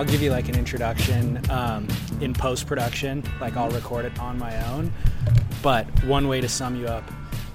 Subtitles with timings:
[0.00, 1.86] I'll give you like an introduction um,
[2.22, 3.22] in post production.
[3.38, 4.90] Like I'll record it on my own.
[5.62, 7.02] But one way to sum you up,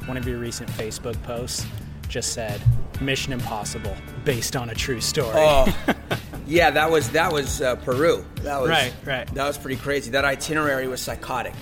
[0.05, 1.66] one of your recent Facebook posts
[2.07, 2.61] just said
[3.02, 3.95] Mission Impossible
[4.25, 5.34] based on a true story.
[5.34, 5.75] Oh,
[6.45, 8.23] yeah, that was that was uh, Peru.
[8.43, 9.25] That was Right, right.
[9.34, 10.12] That was pretty crazy.
[10.12, 11.55] That itinerary was psychotic.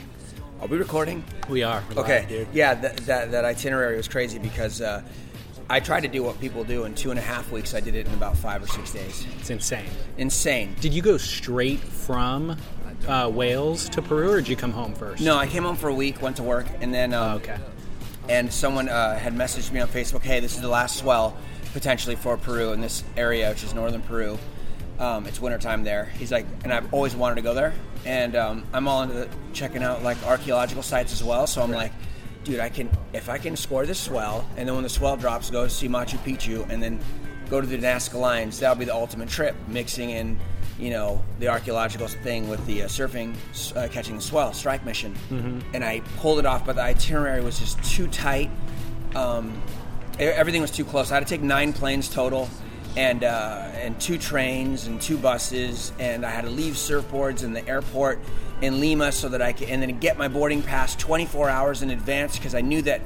[0.59, 1.23] Are we recording?
[1.47, 1.81] we are.
[1.95, 2.19] Okay.
[2.19, 2.47] live, dude.
[2.51, 5.01] Yeah, that, that that itinerary was crazy because uh,
[5.73, 7.73] I tried to do what people do in two and a half weeks.
[7.73, 9.25] I did it in about five or six days.
[9.39, 9.89] It's insane.
[10.19, 10.75] Insane.
[10.79, 12.55] Did you go straight from
[13.07, 15.23] uh, Wales to Peru, or did you come home first?
[15.23, 17.57] No, I came home for a week, went to work, and then um, Oh, okay.
[18.29, 21.35] and someone uh, had messaged me on Facebook, "Hey, this is the last swell
[21.73, 24.37] potentially for Peru in this area, which is northern Peru.
[24.99, 27.73] Um, it's wintertime there." He's like, and I've always wanted to go there,
[28.05, 31.47] and um, I'm all into the, checking out like archaeological sites as well.
[31.47, 31.93] So I'm like,
[32.43, 35.49] dude, I can if I can score this swell, and then when the swell drops,
[35.49, 36.99] go see Machu Picchu, and then
[37.49, 38.59] go to the Nazca Lines.
[38.59, 40.39] That'll be the ultimate trip, mixing in.
[40.79, 43.35] You know the archaeological thing with the uh, surfing,
[43.75, 45.15] uh, catching the swell, strike mission,
[45.73, 48.49] and I pulled it off, but the itinerary was just too tight
[49.15, 49.61] um,
[50.19, 51.11] everything was too close.
[51.11, 52.49] I had to take nine planes total,
[52.97, 57.53] and uh, and two trains and two buses, and I had to leave surfboards in
[57.53, 58.19] the airport
[58.63, 61.89] in Lima so that I could, and then get my boarding pass 24 hours in
[61.89, 63.01] advance because I knew that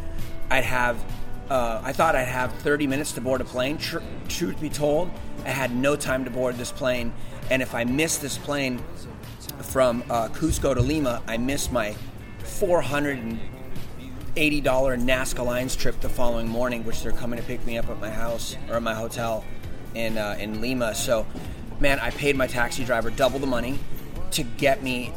[0.51, 1.03] I'd have.
[1.49, 3.79] Uh, I thought I'd have 30 minutes to board a plane.
[3.79, 3.97] Tr-
[4.27, 5.09] truth be told,
[5.45, 7.11] I had no time to board this plane,
[7.49, 8.83] and if I missed this plane
[9.61, 11.95] from uh, Cusco to Lima, I missed my
[12.43, 17.89] 480 dollar Nazca Lines trip the following morning, which they're coming to pick me up
[17.89, 19.43] at my house or at my hotel
[19.95, 20.93] in uh, in Lima.
[20.93, 21.25] So,
[21.79, 23.79] man, I paid my taxi driver double the money
[24.31, 25.13] to get me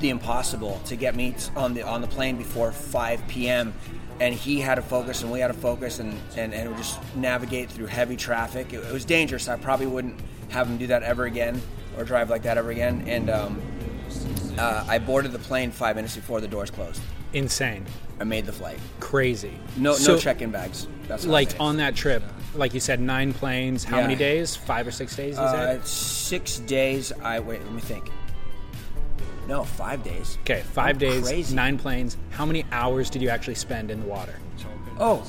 [0.00, 3.74] the impossible, to get me on the on the plane before five p.m.
[4.20, 7.70] And he had to focus, and we had to focus, and and, and just navigate
[7.70, 8.72] through heavy traffic.
[8.72, 9.48] It, it was dangerous.
[9.48, 10.20] I probably wouldn't
[10.50, 11.60] have him do that ever again,
[11.96, 13.04] or drive like that ever again.
[13.08, 13.60] And um,
[14.56, 17.02] uh, I boarded the plane five minutes before the doors closed.
[17.32, 17.84] Insane.
[18.20, 18.78] I made the flight.
[19.00, 19.58] Crazy.
[19.76, 20.86] No, So, no check-in bags.
[21.08, 22.22] That's Like on that trip,
[22.54, 23.82] like you said, nine planes.
[23.82, 24.02] How Yeah.
[24.02, 24.54] many days?
[24.54, 25.34] Five or six days?
[25.36, 27.10] You uh, six days.
[27.20, 27.64] I wait.
[27.64, 28.12] Let me think.
[29.48, 30.38] No, five days.
[30.42, 31.54] Okay, five Oh, days, crazy.
[31.54, 32.16] nine planes.
[32.30, 34.34] How many hours did you actually spend in the water?
[34.98, 35.22] Oh,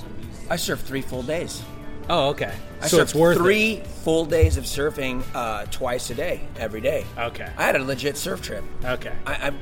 [0.50, 1.62] I surfed three full days.
[2.08, 2.54] Oh, okay.
[2.82, 6.80] I so surfed it's worth three full days of surfing uh, twice a day, every
[6.82, 7.04] day.
[7.18, 7.50] Okay.
[7.58, 8.64] I had a legit surf trip.
[8.84, 9.12] Okay.
[9.26, 9.54] I, I,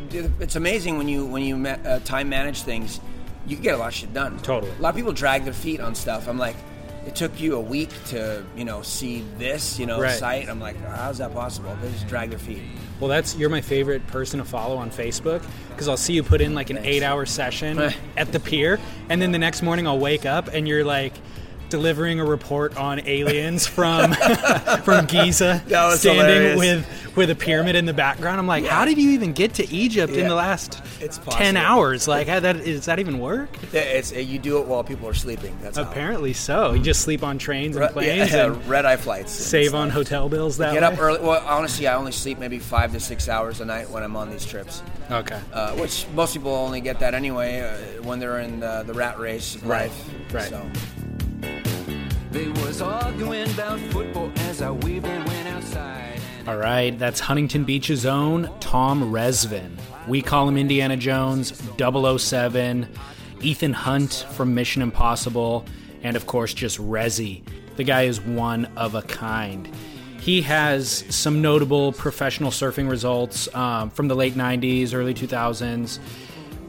[0.41, 2.99] it's amazing when you when you ma- uh, time manage things,
[3.47, 4.37] you can get a lot of shit done.
[4.39, 4.73] Totally.
[4.77, 6.27] A lot of people drag their feet on stuff.
[6.27, 6.57] I'm like,
[7.05, 10.17] it took you a week to you know see this you know Right.
[10.17, 10.49] site.
[10.49, 11.75] I'm like, how's that possible?
[11.81, 12.61] They just drag their feet.
[12.99, 16.39] Well, that's you're my favorite person to follow on Facebook because I'll see you put
[16.41, 17.77] in like an eight-hour session
[18.17, 21.13] at the pier, and then the next morning I'll wake up and you're like
[21.73, 24.13] delivering a report on aliens from
[24.83, 26.57] from Giza, That was standing hilarious.
[26.59, 28.39] with with a pyramid in the background.
[28.39, 30.81] I'm like, how did you even get to Egypt in the last
[31.31, 32.07] ten hours?
[32.07, 33.49] Like, how that does that even work?
[33.71, 35.57] Yeah, It's you do it while people are sleeping.
[35.63, 35.83] That's how.
[35.83, 36.73] Apparently so.
[36.73, 39.31] You just sleep on trains and planes yeah, and red eye flights.
[39.31, 40.87] save on hotel bills that Get way.
[40.87, 41.19] up early.
[41.21, 44.29] Well, honestly, I only sleep maybe five to six hours a night when I'm on
[44.29, 44.83] these trips.
[45.11, 45.39] Okay.
[45.51, 49.19] uh, which most people only get that anyway uh, when they're in the, the rat
[49.19, 50.33] race of Right, life.
[50.33, 50.49] right.
[50.49, 50.65] So,
[52.33, 56.19] They was arguing about football as I and went outside.
[56.47, 59.77] All right, that's Huntington Beach's own Tom Rezvan.
[60.07, 62.87] We call him Indiana Jones, 007,
[63.41, 65.63] Ethan Hunt from Mission Impossible,
[66.01, 67.43] and of course, just Rezzy.
[67.75, 69.69] The guy is one of a kind.
[70.19, 75.99] He has some notable professional surfing results um, from the late 90s, early 2000s.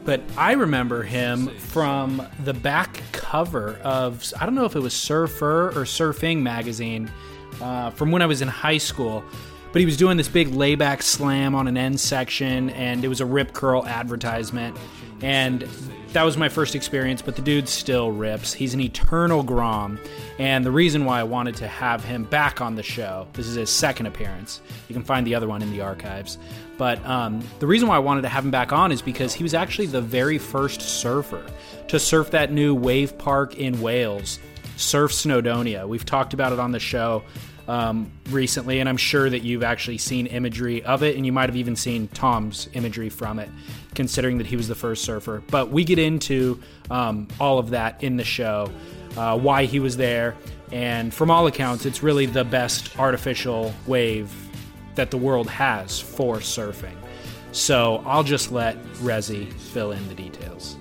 [0.05, 4.93] But I remember him from the back cover of, I don't know if it was
[4.93, 7.11] Surfer or Surfing magazine
[7.59, 9.23] uh, from when I was in high school.
[9.71, 13.19] But he was doing this big layback slam on an end section, and it was
[13.19, 14.77] a Rip Curl advertisement.
[15.21, 15.67] And
[16.13, 18.53] that was my first experience, but the dude still rips.
[18.53, 19.99] He's an eternal Grom.
[20.39, 23.55] And the reason why I wanted to have him back on the show, this is
[23.55, 24.61] his second appearance.
[24.87, 26.37] You can find the other one in the archives.
[26.77, 29.43] But um, the reason why I wanted to have him back on is because he
[29.43, 31.45] was actually the very first surfer
[31.87, 34.39] to surf that new wave park in Wales,
[34.75, 35.87] Surf Snowdonia.
[35.87, 37.23] We've talked about it on the show
[37.67, 41.49] um, recently, and I'm sure that you've actually seen imagery of it, and you might
[41.49, 43.49] have even seen Tom's imagery from it,
[43.93, 45.41] considering that he was the first surfer.
[45.49, 46.61] But we get into
[46.91, 48.69] um, all of that in the show,
[49.17, 50.35] uh, why he was there,
[50.71, 54.29] and from all accounts, it's really the best artificial wave
[54.95, 56.95] that the world has for surfing.
[57.51, 60.77] So I'll just let Rezi fill in the details.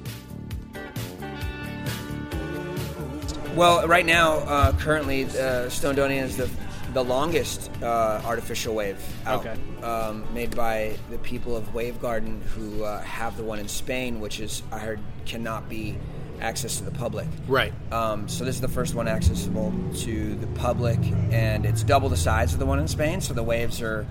[3.54, 6.50] well, right now, uh, currently, uh, Snowdonia is the
[6.92, 9.56] the longest uh, artificial wave out, Okay.
[9.82, 14.20] um, made by the people of Wave Garden, who uh, have the one in Spain,
[14.20, 15.96] which is I heard cannot be
[16.40, 17.26] access to the public.
[17.48, 17.72] Right.
[17.92, 20.98] Um, so this is the first one accessible to the public,
[21.30, 23.20] and it's double the size of the one in Spain.
[23.20, 24.06] So the waves are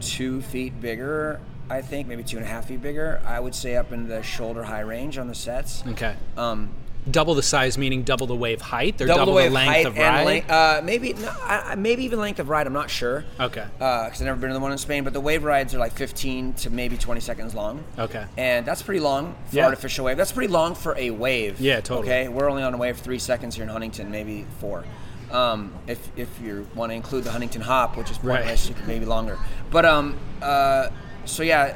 [0.00, 3.20] two feet bigger, I think, maybe two and a half feet bigger.
[3.24, 5.82] I would say up in the shoulder high range on the sets.
[5.86, 6.14] Okay.
[6.36, 6.70] Um,
[7.08, 9.86] Double the size, meaning double the wave height, or double, double, the wave length height
[9.86, 10.26] of and ride.
[10.26, 10.50] length.
[10.50, 12.66] Uh, maybe no, I, maybe even length of ride.
[12.66, 13.24] I'm not sure.
[13.38, 13.64] Okay.
[13.78, 15.92] Because I've never been to the one in Spain, but the wave rides are like
[15.92, 17.84] 15 to maybe 20 seconds long.
[17.96, 18.24] Okay.
[18.36, 19.66] And that's pretty long for Yeah.
[19.66, 20.16] artificial wave.
[20.16, 21.60] That's pretty long for a wave.
[21.60, 22.08] Yeah, totally.
[22.08, 24.84] Okay, we're only on a wave three seconds here in Huntington, maybe four.
[25.30, 28.38] Um, if if you want to include the Huntington hop, which is Right.
[28.38, 29.38] pointless, can maybe longer.
[29.70, 30.88] But um, uh,
[31.24, 31.74] so yeah,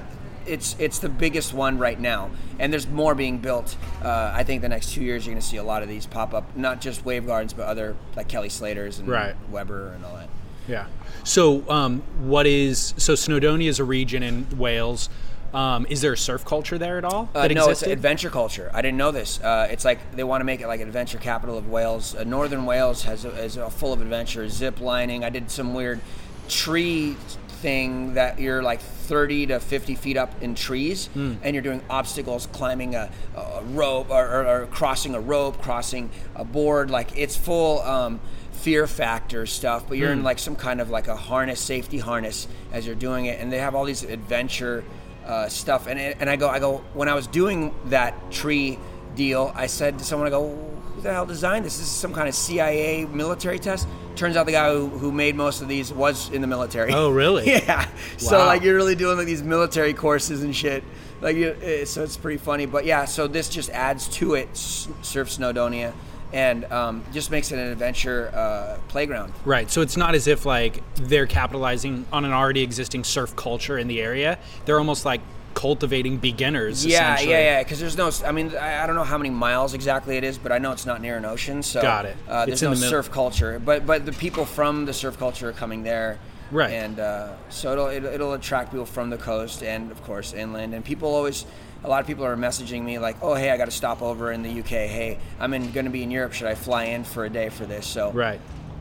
[0.51, 3.77] it's it's the biggest one right now, and there's more being built.
[4.03, 6.07] Uh, I think the next two years you're going to see a lot of these
[6.07, 9.35] pop up, not just wave gardens, but other like Kelly Slater's and Right.
[9.51, 10.29] Webber and all that.
[10.69, 10.87] Yeah.
[11.25, 15.09] So, um, what is so Snowdonia is a region in Wales.
[15.53, 17.29] Um, is there a surf culture there at all?
[17.35, 18.71] Uh, no, it's adventure culture.
[18.73, 19.41] I didn't know this.
[19.41, 22.15] Uh, it's like they want to make it like adventure capital of Wales.
[22.15, 25.25] Uh, Northern Wales has a, is a full of adventure, zip lining.
[25.25, 26.01] I did some weird
[26.49, 27.17] tree
[27.61, 31.35] thing that you're like 30 to 50 feet up in trees, Hmm.
[31.43, 36.11] and you're doing obstacles, climbing a, a rope or, or, or crossing a rope, crossing
[36.35, 36.91] a board.
[36.91, 37.81] Like it's full.
[37.83, 38.21] Um,
[38.53, 42.47] fear factor stuff but you're in like some kind of like a harness safety harness
[42.75, 44.85] as you're doing it and they have all these adventure
[45.25, 45.87] uh, stuff.
[45.87, 46.85] And and I go, I go.
[46.93, 48.79] When I was doing that tree
[49.17, 50.59] deal, I said to someone, I go,
[51.01, 51.79] who the hell designed this?
[51.79, 53.89] This is some kind of CIA military test.
[54.17, 56.93] Turns out the guy who, who made most of these was in the military.
[56.93, 57.47] Oh, really?
[57.51, 57.89] yeah.
[58.19, 60.85] So like you're really doing like these military courses and shit.
[61.21, 62.67] Like you, eh, so it's pretty funny.
[62.67, 65.93] But yeah, so this just adds to it, Surf Snowdonia,
[66.33, 69.33] and um, just makes it an adventure uh, playground.
[69.45, 69.71] Right.
[69.71, 73.89] So it's not as if like they're capitalizing on an already existing surf culture in
[73.89, 74.39] the area.
[74.65, 75.21] They're almost like
[75.55, 76.85] cultivating beginners.
[76.85, 77.63] Yeah, yeah, yeah.
[77.63, 78.11] Because there's no.
[78.27, 80.73] I mean, I, I don't know how many miles exactly it is, but I know
[80.73, 81.63] it's not near an ocean.
[81.63, 82.17] So Got it.
[82.29, 85.19] Uh, It's there's in no the surf culture, but but the people from the surf
[85.19, 86.19] culture are coming there.
[86.51, 86.73] Right.
[86.73, 90.75] And uh, so it'll, it'll it'll attract people from the coast and of course inland.
[90.75, 91.45] And people always.
[91.83, 94.33] A lot of people are messaging me like, "Oh, hey, I got to stop over
[94.33, 94.69] in the UK.
[94.69, 96.35] Hey, I'm in, going to be in Europe.
[96.35, 98.39] Should I fly in for a day for this?" So Right.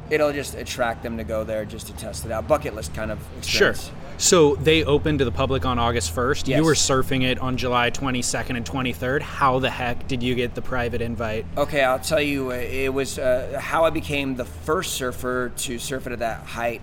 [0.09, 2.47] It'll just attract them to go there just to test it out.
[2.47, 3.73] Bucket list kind of Sure.
[4.17, 6.47] So they opened to the public on August 1st.
[6.50, 6.57] Yes.
[6.57, 9.21] You were surfing it on July 22nd and 23rd.
[9.21, 11.45] How the heck did you get the private invite?
[11.56, 12.51] Okay, I'll tell you.
[12.51, 16.41] uh, It was uh, how I became the first surfer to surf it at that
[16.44, 16.81] height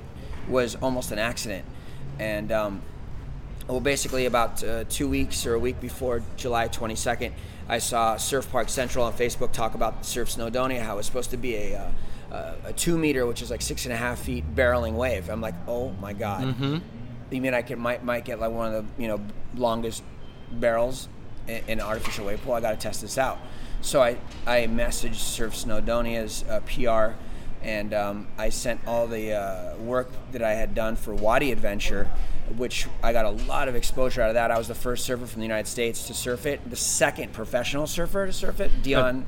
[0.48, 1.64] was almost an accident,
[2.20, 2.80] and um,
[3.68, 7.32] well, basically about uh, two weeks or a week before July 22nd,
[7.68, 11.30] I saw Surf Park Central on Facebook talk about Surf Snowdonia, how it was supposed
[11.32, 11.78] to be a.
[11.80, 11.90] Uh,
[12.30, 15.28] uh, a two meter, which is like six and a half feet barreling wave.
[15.28, 16.44] I'm like, oh my god!
[16.44, 16.78] Mm-hmm.
[17.30, 19.20] You mean I could might might get like one of the you know
[19.54, 20.02] longest
[20.52, 21.08] barrels
[21.46, 22.54] in, in an artificial wave pool?
[22.54, 23.38] I got to test this out.
[23.80, 27.16] So I I messaged Surf Snowdonia's uh, PR,
[27.62, 32.10] and um, I sent all the uh, work that I had done for Wadi Adventure,
[32.56, 34.50] which I got a lot of exposure out of that.
[34.50, 37.86] I was the first surfer from the United States to surf it, the second professional
[37.86, 38.82] surfer to surf it.
[38.82, 39.26] Dion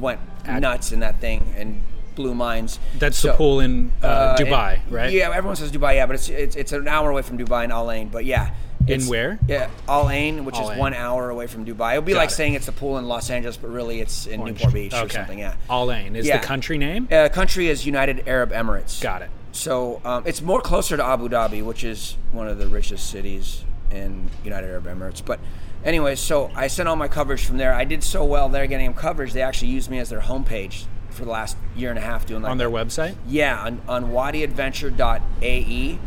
[0.00, 1.80] went nuts in that thing and
[2.14, 2.78] blew minds.
[2.98, 5.12] That's the pool in uh, uh, Dubai, and- right?
[5.12, 7.70] Yeah, everyone says Dubai, yeah, but it's it's, it's an hour away from Dubai in
[7.72, 8.08] Al Ain.
[8.08, 8.50] But yeah,
[8.86, 9.38] In where?
[9.48, 10.78] Yeah, Al Ain, which Al is Ain.
[10.78, 11.94] one hour away from Dubai.
[11.94, 12.34] It would be Got like it.
[12.34, 15.08] saying it's the pool in Los Angeles, but really it's in Orange- Newport Beach or
[15.08, 15.38] something.
[15.38, 15.54] Yeah.
[15.70, 16.38] Al Ain is Yeah.
[16.38, 17.08] the country name.
[17.10, 19.00] Uh, country is United Arab Emirates.
[19.00, 19.30] Got it.
[19.52, 23.64] So um, it's more closer to Abu Dhabi, which is one of the richest cities
[23.90, 25.24] in United Arab Emirates.
[25.24, 25.38] But
[25.84, 27.72] anyway, so I sent all my coverage from there.
[27.72, 29.32] I did so well there getting them coverage.
[29.32, 32.42] They actually used me as their homepage for the last year and a half doing
[32.42, 33.14] like on their website.
[33.26, 35.98] yeah, on, on wadiadventure.ae.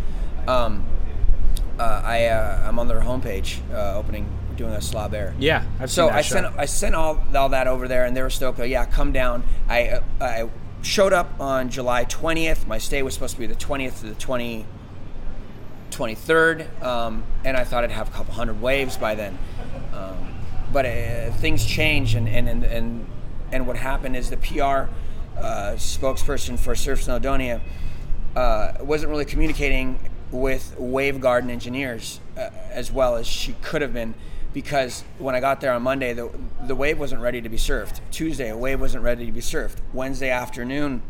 [0.48, 0.86] Um,
[1.80, 5.34] uh, I, uh, I'm on their homepage uh, opening, doing a slob air.
[5.40, 6.36] Yeah, I've So seen that I show.
[6.36, 8.60] sent I sent all, all that over there, and they were stoked.
[8.60, 9.44] Like, yeah, come down.
[9.70, 10.50] I uh, I
[10.82, 12.66] showed up on July 20th.
[12.68, 14.66] My stay was supposed to be the 20th to the 20,
[15.92, 19.38] 23rd, um, and I thought I'd have a couple hundred waves by then.
[19.94, 20.34] Um,
[20.72, 23.06] but uh, things change, and and, and and
[23.52, 24.90] and what happened is the PR
[25.38, 27.62] uh, spokesperson for Surf Snowdonia
[28.36, 30.00] uh, wasn't really communicating
[30.32, 34.14] with Wave Garden engineers uh, as well as she could have been
[34.54, 36.32] because when I got there on Monday, the,
[36.66, 38.00] the wave wasn't ready to be surfed.
[38.12, 39.78] Tuesday, a wave wasn't ready to be surfed.
[39.94, 41.04] Wednesday afternoon,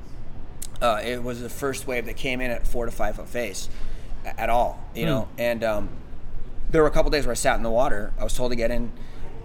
[0.81, 3.69] uh, it was the first wave that came in at four to five foot face
[4.25, 5.29] at all, you know.
[5.37, 5.89] And um,
[6.69, 8.11] there were a couple days where I sat in the water.
[8.19, 8.91] I was told to get in,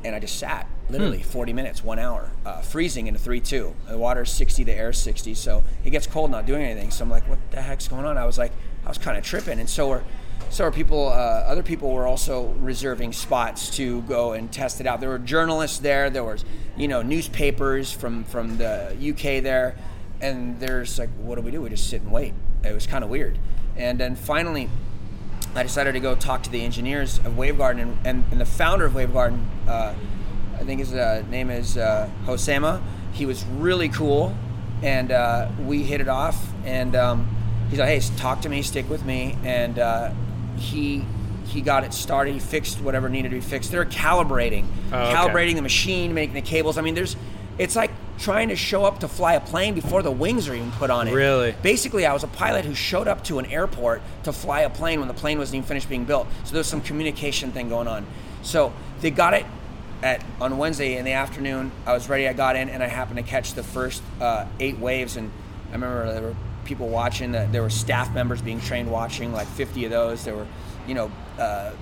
[0.05, 0.69] and I just sat.
[0.91, 3.75] Literally 40 minutes, one hour, uh, freezing in a 3 2.
[3.89, 6.91] The water's 60, the air's 60, so it gets cold not doing anything.
[6.91, 8.19] So I'm like, what the heck's going on?
[8.19, 8.53] I was like,
[8.85, 9.59] I was kind of tripping.
[9.59, 10.05] And so are,
[10.51, 11.13] so are people, uh,
[11.47, 15.01] other people were also reserving spots to go and test it out.
[15.01, 16.45] There were journalists there, there was,
[16.77, 19.77] you know, newspapers from, from the UK there.
[20.21, 21.63] And there's like, what do we do?
[21.63, 22.35] We just sit and wait.
[22.65, 23.39] It was kind of weird.
[23.77, 24.69] And then finally,
[25.55, 28.87] I decided to go talk to the engineers of Wavegarden and, and, and the founder
[28.87, 29.95] of Wavegarden, uh,
[30.59, 32.81] I think his uh, name is uh, Josema.
[33.13, 34.35] He was really cool,
[34.83, 36.37] and uh, we hit it off.
[36.65, 37.29] And um,
[37.71, 40.13] he's like, "Hey, talk to me, stick with me." And uh,
[40.57, 41.05] he
[41.47, 42.33] he got it started.
[42.35, 43.71] He fixed whatever needed to be fixed.
[43.71, 45.15] They're calibrating, Oh, okay.
[45.15, 46.79] calibrating the machine, making the cables.
[46.79, 47.17] I mean, there's
[47.59, 50.71] it's like trying to show up to fly a plane before the wings are even
[50.73, 51.13] put on it.
[51.13, 51.55] Really?
[51.63, 55.01] Basically, I was a pilot who showed up to an airport to fly a plane
[55.01, 56.27] when the plane wasn't even finished being built.
[56.45, 58.07] So there's some communication thing going on.
[58.43, 59.45] So they got it
[60.03, 61.71] at on Wednesday in the afternoon.
[61.87, 62.29] I was ready.
[62.29, 65.17] I got in, and I happened to catch the first uh, eight waves.
[65.17, 65.31] And
[65.71, 67.33] I remember there were people watching.
[67.33, 70.25] That there were staff members being trained watching, like 50 of those.
[70.25, 70.47] There were,
[70.87, 71.11] you know.
[71.39, 71.73] Uh,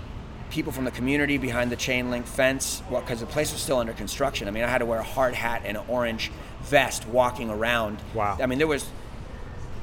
[0.50, 3.78] people from the community behind the chain link fence well because the place was still
[3.78, 7.06] under construction i mean i had to wear a hard hat and an orange vest
[7.06, 8.36] walking around Wow.
[8.42, 8.82] i mean there was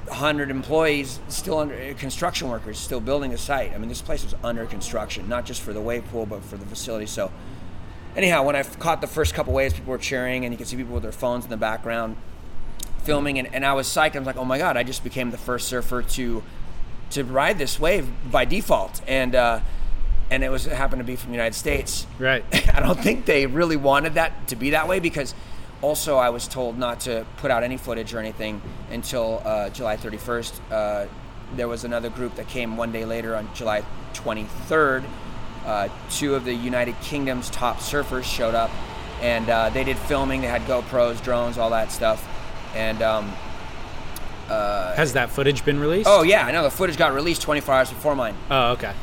[0.07, 4.35] 100 employees still under construction workers still building the site i mean this place was
[4.43, 7.31] under construction not just for the wave pool but for the facility so
[8.17, 10.75] anyhow when I caught the first couple waves people were cheering and you could see
[10.75, 12.17] people with their phones in the background
[13.03, 15.31] filming and, and i was psyched i was like oh my god i just became
[15.31, 16.43] the first surfer to
[17.09, 19.61] to ride this wave by default and uh
[20.29, 22.43] and it was it happened to be from the united states Right.
[22.73, 25.33] I don't think they really wanted that to be that way because
[25.81, 29.95] also I was told not to put out any footage or anything until uh, July
[29.95, 30.59] 31st.
[30.71, 31.05] Uh,
[31.55, 33.83] there was another group that came one day later on July
[34.13, 35.05] 23rd.
[35.67, 38.71] Uh, two of the United Kingdom's top surfers showed up
[39.21, 40.41] and uh, they did filming.
[40.41, 42.25] They had GoPros, drones, all that stuff.
[42.73, 43.33] And um,
[44.47, 46.07] Has that footage been released?
[46.09, 48.35] oh, yeah, I know the footage got released 24 hours before mine.
[48.49, 48.93] Oh, okay.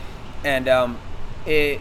[0.44, 0.98] and um,
[1.46, 1.80] it,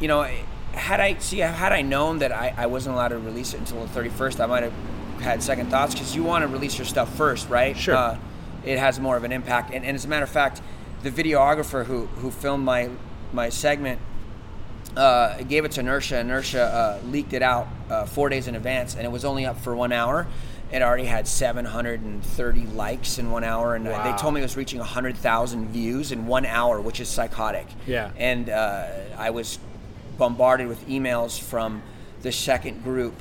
[0.00, 0.28] you know,
[0.72, 3.80] had I see had I known that I, I wasn't allowed to release it until
[3.80, 4.72] the thirty first, I might have
[5.20, 7.76] had second thoughts because you want to release your stuff first, right?
[7.76, 7.96] Sure.
[7.96, 8.18] Uh,
[8.64, 10.60] it has more of an impact, and, and as a matter of fact,
[11.02, 12.90] the videographer who who filmed my
[13.32, 14.00] my segment
[14.96, 16.18] uh, gave it to Inertia.
[16.20, 19.60] Inertia uh, leaked it out uh, four days in advance, and it was only up
[19.60, 20.26] for one hour.
[20.70, 24.10] It already had 730 likes in one hour, and uh, Wow.
[24.12, 27.66] they told me it was reaching 100,000 views in one hour, which is psychotic.
[27.86, 28.10] Yeah.
[28.18, 29.58] And uh, I was
[30.18, 31.82] bombarded with emails from
[32.22, 33.14] the second group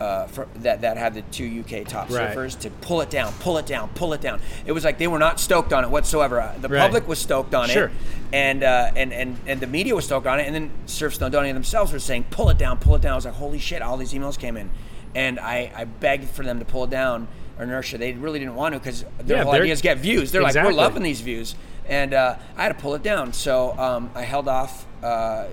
[0.00, 2.34] uh, for, that that had the two UK top Right.
[2.36, 4.40] surfers to pull it down, pull it down, pull it down.
[4.66, 6.40] It was like they were not stoked on it whatsoever.
[6.40, 6.80] Uh, The Right.
[6.80, 7.86] public was stoked on Sure.
[7.86, 7.90] it,
[8.32, 11.52] and, uh, and and and the media was stoked on it, and then Surf Snowdonia
[11.52, 13.96] themselves were saying, "Pull it down, pull it down." I was like, "Holy shit!" All
[13.96, 14.70] these emails came in,
[15.14, 17.26] and I, I begged for them to pull it down.
[17.60, 20.30] Inertia, they really didn't want to because their Yeah, whole idea is get views.
[20.30, 21.56] They're like, "We're loving these views,"
[21.88, 23.32] and uh, I had to pull it down.
[23.32, 25.46] So um, I held off uh,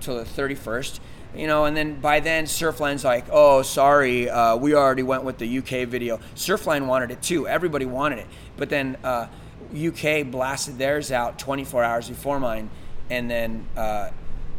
[0.00, 0.98] till the 31st.
[1.34, 5.38] You know, and then by then Surfline's like, "Oh, sorry, uh, we already went with
[5.38, 7.48] the UK video." Surfline wanted it too.
[7.48, 9.28] Everybody wanted it, but then uh,
[9.74, 12.68] UK blasted theirs out 24 hours before mine,
[13.08, 14.10] and then uh,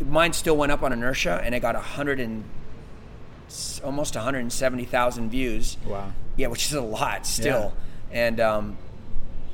[0.04, 2.44] mine still went up on inertia, and it got 100 and
[3.84, 5.78] almost 170,000 views.
[5.86, 6.12] Wow.
[6.36, 7.74] Yeah, which is a lot still,
[8.12, 8.78] and um,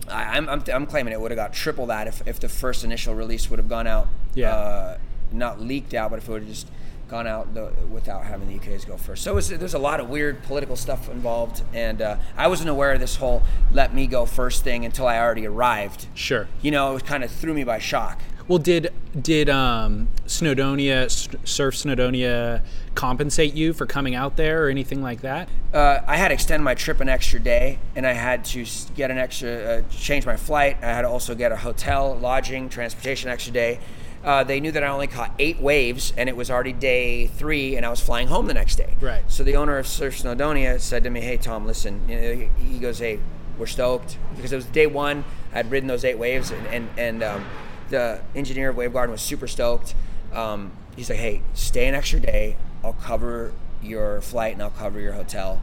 [0.08, 2.86] I, I'm, I'm I'm claiming it would have got triple that if, if the first
[2.86, 4.08] initial release would have gone out.
[4.34, 4.56] Yeah.
[4.56, 4.98] Uh,
[5.32, 6.68] not leaked out, but if it would have just
[7.10, 9.24] gone out the, without having the UKs go first.
[9.24, 13.00] So there's a lot of weird political stuff involved, and uh, I wasn't aware of
[13.00, 16.08] this whole "let me go first thing until I already arrived.
[16.14, 16.48] Sure.
[16.62, 18.20] You know, it kind of threw me by shock.
[18.48, 22.62] Well, did did um, Snowdonia S- Surf Snowdonia
[22.96, 25.50] compensate you for coming out there or anything like that?
[25.74, 29.12] uh, I had to extend my trip an extra day, and I had to get
[29.12, 30.78] an extra, uh, change my flight.
[30.82, 33.80] I had to also get a hotel, lodging, transportation extra day.
[34.24, 37.78] Uh, they knew that I only caught eight waves, and it was already day three,
[37.78, 38.96] and I was flying home the next day.
[39.00, 39.24] Right.
[39.32, 42.80] So the owner of Surf Snowdonia said to me, "Hey Tom, listen." You know, he
[42.80, 43.20] goes, "Hey,
[43.58, 45.24] we're stoked because it was day one.
[45.54, 47.46] I'd ridden those eight waves, and and, and um,
[47.90, 49.96] the engineer of Wave Garden was super stoked.
[50.34, 52.58] Um, he's like, "Hey, stay an extra day.
[52.84, 55.62] I'll cover your flight and I'll cover your hotel,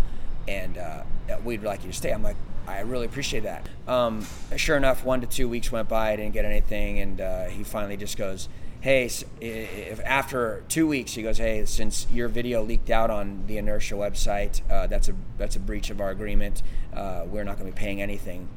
[0.49, 1.03] and uh,
[1.45, 2.37] we'd like you to stay." I'm like,
[2.67, 6.13] "I really appreciate that." Um, sure enough, one to two weeks went by.
[6.13, 8.49] I didn't get anything, and uh, he finally just goes.
[8.83, 13.59] Hey, if after two weeks, he goes, "Hey, since your video leaked out on the
[13.59, 16.63] Inertia website, uh, that's a that's a breach of our agreement.
[16.95, 18.49] Uh, we're not going to be paying anything.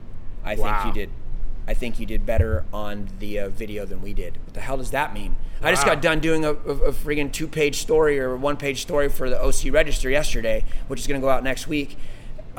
[0.43, 0.83] I Wow.
[0.83, 1.09] think you did
[1.67, 4.37] I think you did better on the uh, video than we did.
[4.45, 5.35] What the hell does that mean?
[5.61, 8.81] I just got done doing a, a, a friggin' two page story or one page
[8.81, 11.95] story for the OC Register yesterday, which is going to go out next week.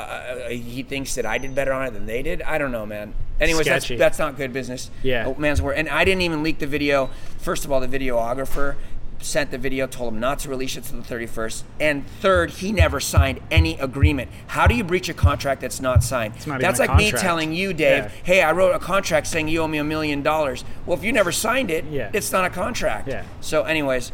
[0.01, 2.43] Uh, he thinks that I did better on it than they did.
[2.43, 3.15] I don't know, man.
[3.41, 3.99] Anyways, that's Sketchy.
[3.99, 4.91] that's not good business.
[5.03, 5.27] Yeah.
[5.27, 5.73] Oh, man's word.
[5.79, 7.11] And I didn't even leak the video.
[7.39, 8.77] First of all, the videographer
[9.23, 11.63] sent the video, told him not to release it to the 31st.
[11.79, 14.31] And third, he never signed any agreement.
[14.47, 16.35] How do you breach a contract that's not signed?
[16.47, 18.11] not that's like me telling you, Dave, Yeah.
[18.25, 20.65] hey, I wrote a contract saying you owe me a million dollars.
[20.87, 22.11] Well, if you never signed it, Yeah.
[22.15, 23.09] it's not a contract.
[23.09, 23.25] Yeah.
[23.43, 24.11] So, anyways,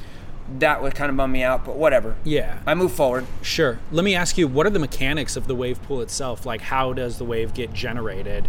[0.59, 2.17] that would kind of bum me out, but whatever.
[2.25, 2.61] Yeah.
[2.67, 3.27] I move forward.
[3.43, 3.79] Sure.
[3.91, 6.47] Let me ask you, what are the mechanics of the wave pool itself?
[6.47, 8.49] Like, how does the wave get generated?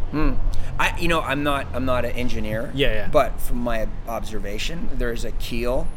[0.80, 2.72] I, you know, I'm not, I'm not an engineer.
[2.76, 3.08] Yeah, yeah.
[3.10, 5.88] But from my observation, there's a keel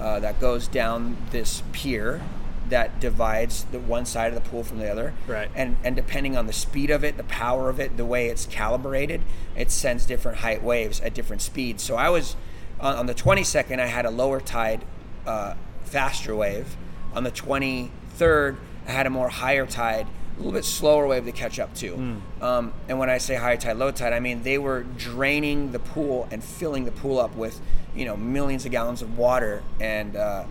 [0.00, 2.20] uh, that goes down this pier
[2.68, 5.12] that divides the one side of the pool from the other.
[5.26, 5.50] Right.
[5.54, 8.46] And and depending on the speed of it, the power of it, the way it's
[8.46, 9.20] calibrated,
[9.54, 11.82] it sends different height waves at different speeds.
[11.82, 12.36] So I was
[12.80, 14.84] on, on the 22nd, I had a lower tide,
[15.26, 15.54] uh,
[15.84, 16.76] faster wave.
[17.14, 21.32] On the 23rd, I had a more higher tide, a little bit slower wave to
[21.32, 22.20] catch up to.
[22.40, 25.78] Um, and when I say high tide, low tide, I mean they were draining the
[25.78, 27.60] pool and filling the pool up with,
[27.94, 30.44] you know, millions of gallons of water, and uh,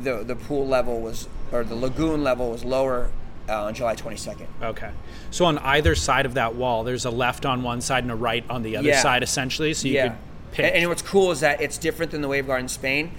[0.00, 3.10] the the pool level was, or the lagoon level was lower
[3.48, 4.46] uh, on July 22nd.
[4.62, 4.90] Okay.
[5.30, 8.16] So on either side of that wall, there's a left on one side and a
[8.16, 9.00] right on the other Yeah.
[9.00, 9.74] side, essentially.
[9.74, 10.08] So you yeah.
[10.08, 10.16] could
[10.52, 10.64] pick.
[10.66, 13.12] And, and what's cool is that it's different than the Wave Garden Spain.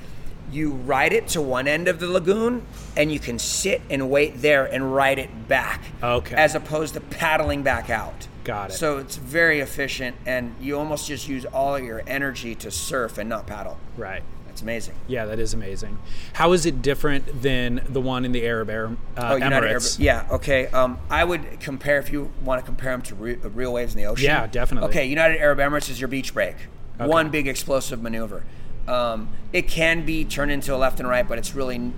[0.55, 2.63] You ride it to one end of the lagoon,
[2.95, 5.81] and you can sit and wait there and ride it back.
[6.01, 6.33] Okay.
[6.35, 8.27] As opposed to paddling back out.
[8.45, 8.73] Got it.
[8.73, 13.27] So it's very efficient, and you almost just use all your energy to surf and
[13.29, 13.77] not paddle.
[13.97, 14.23] right.
[14.47, 14.95] That's amazing.
[15.05, 15.97] Yeah, that is amazing.
[16.31, 19.81] How is it different than the one in the Arab Air, uh, Oh, United Arab-
[19.81, 19.99] Emirates?
[19.99, 20.25] Yeah.
[20.31, 20.67] Okay.
[20.67, 23.93] Um, I would compare if you want to compare them to re- uh, real waves
[23.93, 24.23] in the ocean.
[24.27, 24.87] Yeah, definitely.
[24.91, 25.05] Okay.
[25.07, 26.55] United Arab Emirates is your beach break.
[26.97, 28.43] One big explosive maneuver.
[28.87, 31.91] Um, it can be turned into a left and right, but it's really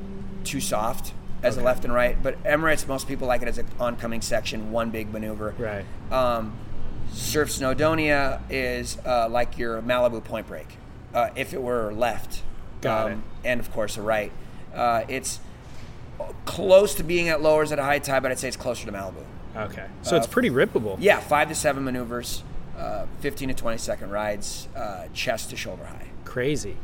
[0.43, 2.21] too soft as a left and right.
[2.21, 5.53] But Emirates, most people like it as an oncoming section, one big maneuver.
[5.57, 5.85] Right.
[6.11, 6.53] Um,
[7.11, 10.77] Surf Snowdonia is uh, like your Malibu point break,
[11.13, 12.41] uh, if it were left.
[12.81, 13.17] Got it.
[13.43, 14.31] And of course, a right.
[14.73, 15.39] Uh, it's
[16.45, 18.91] close to being at lowers at a high tide, but I'd say it's closer to
[18.91, 19.23] Malibu.
[19.55, 19.85] Okay.
[20.03, 20.93] So it's pretty rippable.
[20.93, 22.43] Uh, Yeah, five to seven maneuvers,
[22.77, 26.07] uh, 15 to 20 second rides, uh, chest to shoulder high.
[26.37, 26.75] Crazy.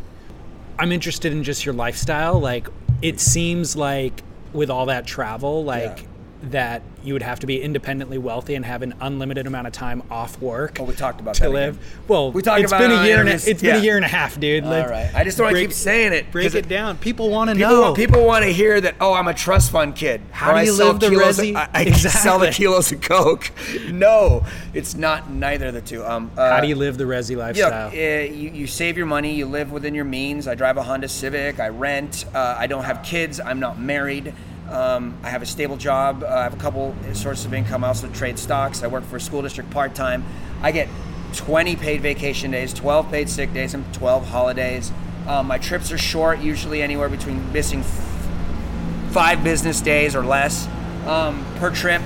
[0.79, 2.39] I'm interested in just your lifestyle.
[2.39, 2.67] Like,
[3.03, 6.07] it seems like with all that travel, like Yeah.
[6.51, 10.03] That you would have to be independently wealthy and have an unlimited amount of time
[10.11, 10.77] off work.
[10.79, 11.75] Oh, we talked about to that live.
[11.75, 11.87] again.
[12.07, 14.03] Well, We talked it's about been a year and a, it's been a year and
[14.05, 14.63] a half, dude.
[14.63, 15.11] All Like, right.
[15.15, 16.31] I just don't want to break- keep saying it.
[16.31, 16.97] Break it down.
[16.97, 17.93] People want to know.
[17.93, 18.95] people want to hear that.
[19.01, 20.21] Oh, I'm a trust fund kid.
[20.31, 23.51] How do you live the resi- Of, I, I sell the kilos of coke.
[23.89, 26.05] No, it's not neither of the two.
[26.05, 27.87] Um, uh, How do you live the resi Yeah, lifestyle?
[27.89, 29.33] uh, you, you save your money.
[29.33, 30.47] You live within your means.
[30.47, 31.59] I drive a Honda Civic.
[31.59, 32.25] I rent.
[32.33, 33.39] Uh, I don't have kids.
[33.39, 34.33] I'm not married.
[34.73, 36.23] Um, I have a stable job.
[36.23, 37.83] Uh, I have a couple sources of income.
[37.83, 38.81] I also trade stocks.
[38.81, 40.25] I work for a school district part time.
[40.63, 40.89] I get
[41.35, 44.91] 20 paid vacation days, 12 paid sick days, and 12 holidays.
[45.27, 48.31] Um, my trips are short, usually anywhere between missing f-
[49.11, 50.67] five business days or less
[51.05, 52.01] um, per trip.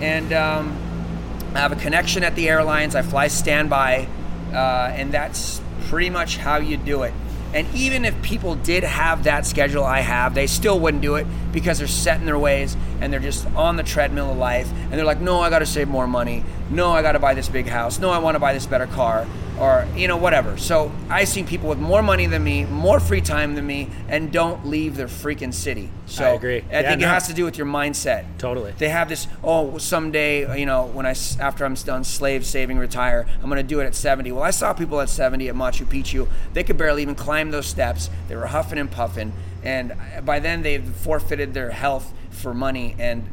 [0.00, 0.76] And um,
[1.54, 2.96] I have a connection at the airlines.
[2.96, 4.08] I fly standby,
[4.52, 7.14] uh, and that's pretty much how you do it.
[7.54, 11.26] And even if people did have that schedule I have, they still wouldn't do it
[11.52, 14.70] because they're set in their ways and they're just on the treadmill of life.
[14.72, 16.44] And they're like, no, I got to save more money.
[16.70, 17.98] No, I got to buy this big house.
[17.98, 19.26] No, I want to buy this better car.
[19.62, 20.56] Or, you know, whatever.
[20.56, 24.32] So I see people with more money than me, more free time than me, and
[24.32, 25.88] don't leave their freaking city.
[26.06, 26.64] So I agree.
[26.68, 27.06] I Yeah, think no.
[27.06, 28.24] it has to do with your mindset.
[28.38, 28.72] Totally.
[28.76, 29.28] They have this.
[29.44, 33.62] Oh, someday, you know, when I after I'm done slave saving, retire, I'm going to
[33.62, 34.32] do it at 70.
[34.32, 36.26] Well, I saw people at 70 at Machu Picchu.
[36.54, 38.10] They could barely even climb those steps.
[38.26, 39.94] They were huffing and puffing, and
[40.24, 43.24] by then they've forfeited their health for money, and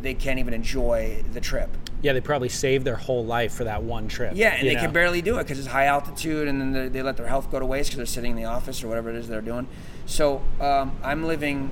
[0.00, 1.68] they can't even enjoy the trip.
[2.04, 4.34] Yeah, they probably saved their whole life for that one trip.
[4.36, 4.80] Yeah, and they know?
[4.82, 7.50] can barely do it because it's high altitude, and then they, they let their health
[7.50, 9.66] go to waste because they're sitting in the office or whatever it is they're doing.
[10.04, 11.70] So um, I'm living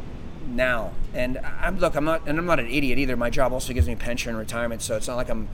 [0.48, 3.14] now, and I'm look, I'm not, and I'm not an idiot either.
[3.14, 5.50] My job also gives me pension and retirement, so it's not like I'm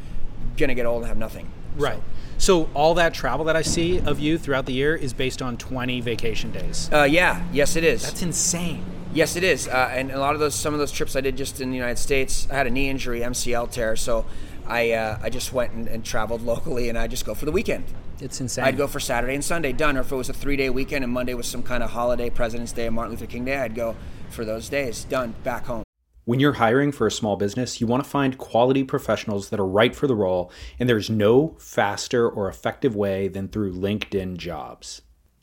[0.56, 1.50] gonna get old and have nothing.
[1.76, 2.00] Right.
[2.38, 5.56] So all that travel that I see of you throughout the year is based on
[5.56, 6.88] 20 vacation days.
[6.92, 8.04] Uh, yeah, yes, it is.
[8.04, 8.84] That's insane.
[9.12, 9.66] Yes, it is.
[9.66, 11.76] Uh, and a lot of those, some of those trips I did just in the
[11.76, 14.26] United States, I had a knee injury, MCL tear, so
[14.68, 17.52] I uh, I just went and, and traveled locally, and I just go for the
[17.52, 17.84] weekend.
[18.20, 18.64] It's insane.
[18.64, 19.96] I'd go for Saturday and Sunday, done.
[19.96, 22.30] Or if it was a three day weekend and Monday was some kind of holiday,
[22.30, 23.96] President's Day, Martin Luther King Day, I'd go
[24.30, 25.84] for those days, done, back home.
[26.24, 29.66] When you're hiring for a small business, you want to find quality professionals that are
[29.66, 35.00] right for the role, and there's no faster or effective way than through LinkedIn Jobs.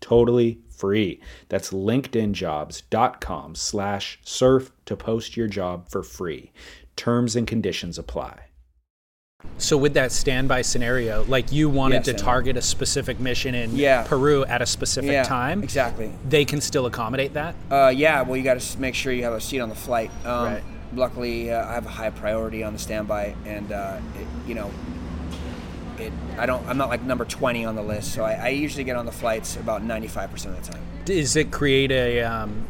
[0.00, 1.20] totally free.
[1.48, 6.52] That's linkedinjobs.com slash surf to post your job for free.
[6.96, 8.40] Terms and conditions apply.
[9.56, 13.74] So with that standby scenario, like you wanted Yes, to target a specific mission in
[13.76, 14.02] Yeah.
[14.02, 16.10] Peru at a specific Yeah, time, exactly.
[16.28, 17.54] they can still accommodate that.
[17.70, 20.10] Uh, yeah, well, you got to make sure you have a seat on the flight.
[20.24, 20.62] Um, Right.
[20.94, 24.70] Luckily, uh, I have a high priority on the standby, and uh, it, you know,
[26.00, 26.12] it.
[26.38, 26.66] I don't.
[26.66, 29.12] I'm not like number 20 on the list, so I, I usually get on the
[29.12, 30.82] flights about 95 percent of the time.
[31.04, 32.66] Does it create a um,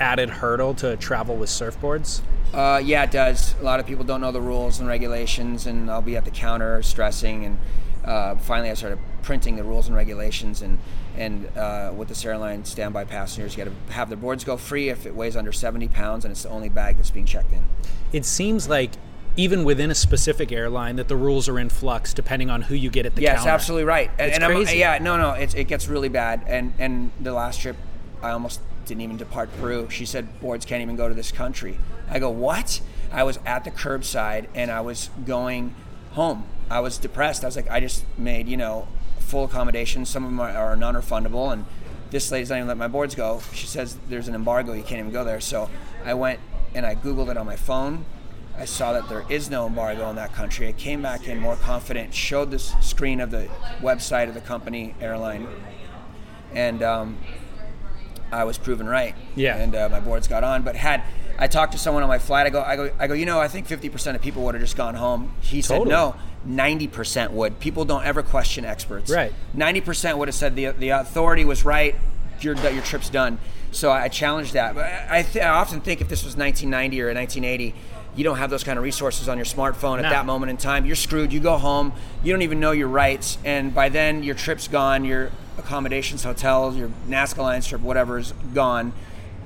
[0.00, 2.20] added hurdle to travel with surfboards?
[2.52, 3.54] Uh, yeah, it does.
[3.60, 6.30] A lot of people don't know the rules and regulations, and I'll be at the
[6.30, 7.44] counter stressing.
[7.44, 7.58] And
[8.04, 10.62] uh, finally, I started printing the rules and regulations.
[10.62, 10.78] And
[11.16, 14.88] and uh, with this airline, standby passengers, you got to have their boards go free
[14.88, 17.64] if it weighs under 70 pounds, and it's the only bag that's being checked in.
[18.12, 18.92] It seems like
[19.38, 22.90] even within a specific airline that the rules are in flux depending on who you
[22.90, 23.50] get at the Yes, counter.
[23.50, 24.10] absolutely right.
[24.18, 24.78] And, It's and I'm- crazy.
[24.78, 26.42] yeah, no, no, it, it gets really bad.
[26.48, 27.76] And and the last trip,
[28.20, 29.88] I almost didn't even depart Peru.
[29.90, 31.78] She said boards can't even go to this country.
[32.10, 32.80] I go, what?
[33.12, 35.74] I was at the curbside and I was going
[36.12, 36.44] home.
[36.68, 37.44] I was depressed.
[37.44, 38.88] I was like, I just made you know
[39.20, 40.08] full accommodations.
[40.10, 41.64] Some of them are, are non-refundable, and
[42.10, 43.40] this lady's not even let my boards go.
[43.52, 44.72] She says there's an embargo.
[44.72, 45.40] You can't even go there.
[45.40, 45.70] So
[46.04, 46.40] I went
[46.74, 48.04] and I googled it on my phone.
[48.58, 50.66] I saw that there is no embargo in that country.
[50.68, 53.48] I came back in more confident, showed this screen of the
[53.80, 55.46] website of the company airline,
[56.52, 57.18] and um,
[58.32, 59.14] I was proven right.
[59.36, 59.56] Yeah.
[59.56, 61.02] And uh, my boards got on, but had
[61.38, 63.14] I talked to someone on my flight, I go, I go, I go.
[63.14, 65.34] You know, I think 50% of people would have just gone home.
[65.40, 66.16] He said no.
[66.46, 67.60] 90% would.
[67.60, 69.10] People don't ever question experts.
[69.10, 69.32] Right.
[69.56, 71.94] 90% would have said the the authority was right.
[72.40, 73.38] Your your trip's done.
[73.70, 74.74] So I challenged that.
[74.74, 77.74] But I, th- I often think if this was 1990 or 1980,
[78.18, 80.10] you don't have those kind of resources on your smartphone at No.
[80.10, 80.84] that moment in time.
[80.84, 81.32] You're screwed.
[81.32, 81.92] You go home.
[82.24, 85.04] You don't even know your rights, and by then your trip's gone.
[85.04, 88.92] Your accommodations, hotels, your Nazca Lines trip, whatever is gone.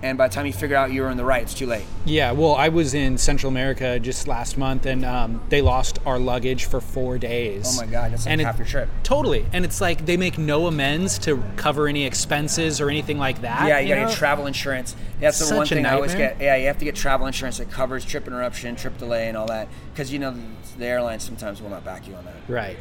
[0.02, 1.84] And by the time you figure out you were in the right, it's too late.
[2.04, 6.18] Yeah, well, I was in Central America just last month, and um, they lost our
[6.18, 7.78] luggage for four days.
[7.78, 8.88] Oh my God, that's like And it- half your trip.
[9.04, 13.42] Totally, and it's like they make no amends to cover any expenses or anything like
[13.42, 13.68] that.
[13.68, 14.08] Yeah, you, gotta know?
[14.08, 14.96] get travel insurance.
[15.20, 16.40] That's the Such one thing I always get.
[16.40, 19.46] Yeah, you have to get travel insurance that covers trip interruption, trip delay, and all
[19.46, 19.68] that.
[19.92, 20.34] Because you know
[20.78, 22.34] the airlines sometimes will not back you on that.
[22.48, 22.76] Right.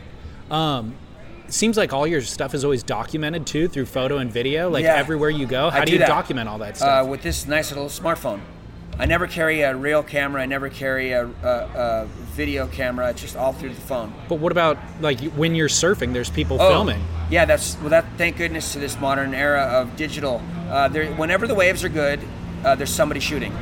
[0.49, 0.95] Um,
[1.51, 4.69] it seems like all your stuff is always documented too through photo and video.
[4.69, 4.95] Like Yeah.
[4.95, 6.07] everywhere you go, how I do you that.
[6.07, 7.07] document all that Uh, stuff?
[7.07, 8.39] with this nice little smartphone.
[8.97, 10.41] I never carry a real camera.
[10.41, 13.09] I never carry a, a, a video camera.
[13.09, 14.13] It's just all through the phone.
[14.29, 16.13] but what about like when you're surfing?
[16.13, 17.03] There's people Oh, filming.
[17.29, 17.89] Yeah, that's well.
[17.89, 20.41] That thank goodness to this modern era of digital.
[20.69, 22.21] Uh, there, whenever the waves are good,
[22.63, 23.53] uh, there's somebody shooting.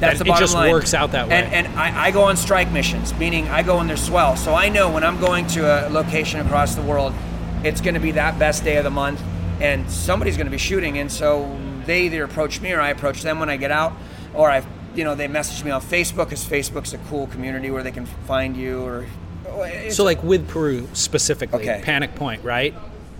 [0.00, 0.70] That's That- the it bottom just line.
[0.72, 1.34] works out that way.
[1.34, 4.34] And, and I, I go on strike missions, meaning I go when there's swell.
[4.36, 7.12] So I know when I'm going to a location across the world,
[7.64, 9.22] it's going to be that best day of the month,
[9.60, 10.98] and somebody's going to be shooting.
[10.98, 13.92] And so they either approach me or I approach them when I get out,
[14.32, 14.62] or I,
[14.94, 18.06] you know, they message me on Facebook because Facebook's a cool community where they can
[18.26, 18.80] find you.
[18.82, 19.06] Or
[19.90, 21.82] So like with Peru specifically, Okay.
[21.84, 22.74] Panic Point, right,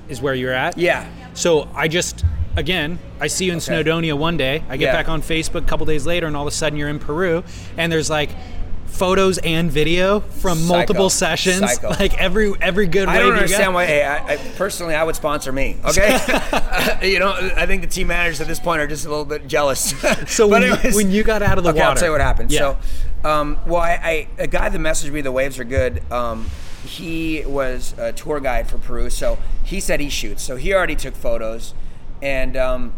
[0.09, 0.79] is where you're at.
[0.79, 2.25] yeah, So I just
[2.57, 3.73] again, I see you in Okay.
[3.83, 4.63] Snowdonia one day.
[4.69, 4.93] I get Yeah.
[4.93, 7.45] back on Facebook a couple days later, and all of a sudden you're in Peru,
[7.77, 8.31] and there's like
[8.87, 10.77] photos and video from Psycho.
[10.77, 11.61] multiple sessions.
[11.61, 11.89] Psycho.
[12.01, 13.87] Like every every good I don't understand why.
[13.87, 15.77] Hey, I, I, personally, I would sponsor me.
[15.87, 16.19] Okay,
[17.11, 19.47] you know, I think the team managers at this point are just a little bit
[19.47, 19.95] jealous.
[20.31, 22.13] So when, you, anyways- when you got out of the okay, water, I'll tell you
[22.13, 22.51] what happened.
[22.53, 22.77] Yeah.
[23.23, 26.03] So, um, well, I, I a guy that messaged me the waves are good.
[26.13, 26.51] Um,
[26.85, 30.43] he was a tour guide for Peru, so he said he shoots.
[30.43, 31.75] So he already took photos,
[32.23, 32.93] and um,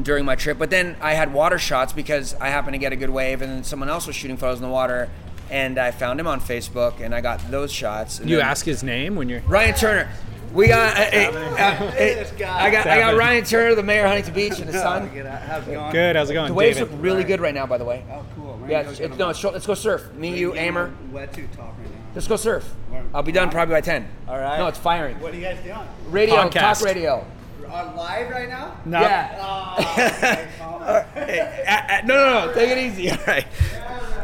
[0.00, 0.58] during my trip.
[0.58, 3.50] But then I had water shots because I happened to get a good wave, and
[3.52, 5.08] then someone else was shooting photos in the water,
[5.50, 8.20] and I found him on Facebook, and I got those shots.
[8.20, 9.40] And You then- ask his name when you're.
[9.40, 10.08] Ryan Turner.
[10.52, 10.96] We got.
[10.96, 11.92] Uh, uh, uh,
[12.38, 12.86] I got.
[12.86, 13.16] I got?
[13.18, 15.08] Ryan Turner, the mayor of Huntington Beach, and his son.
[15.08, 15.92] How's it going?
[15.92, 16.16] Good.
[16.16, 16.92] How's it going, The waves David?
[16.92, 18.02] look really good right now, by the way.
[18.10, 18.58] Oh, cool.
[18.62, 20.14] We're Yeah, gonna it's, go it's, no, it's, let's go surf.
[20.14, 20.84] Me, you, Get him Amer.
[20.86, 21.98] on Wetsuit talk right now.
[22.14, 22.66] Let's go surf.
[23.12, 24.08] I'll be done probably by ten.
[24.26, 24.58] All right.
[24.58, 25.20] No, it's firing.
[25.20, 25.76] What are you guys doing?
[26.08, 26.78] Radio, Podcast.
[26.78, 27.26] talk radio.
[27.70, 28.76] On live right now?
[28.84, 29.00] No.
[29.00, 29.38] Yeah.
[29.40, 30.48] Oh, okay.
[31.14, 32.54] Hey, uh, uh, no, no, no.
[32.54, 33.10] Take it easy.
[33.12, 33.46] All right.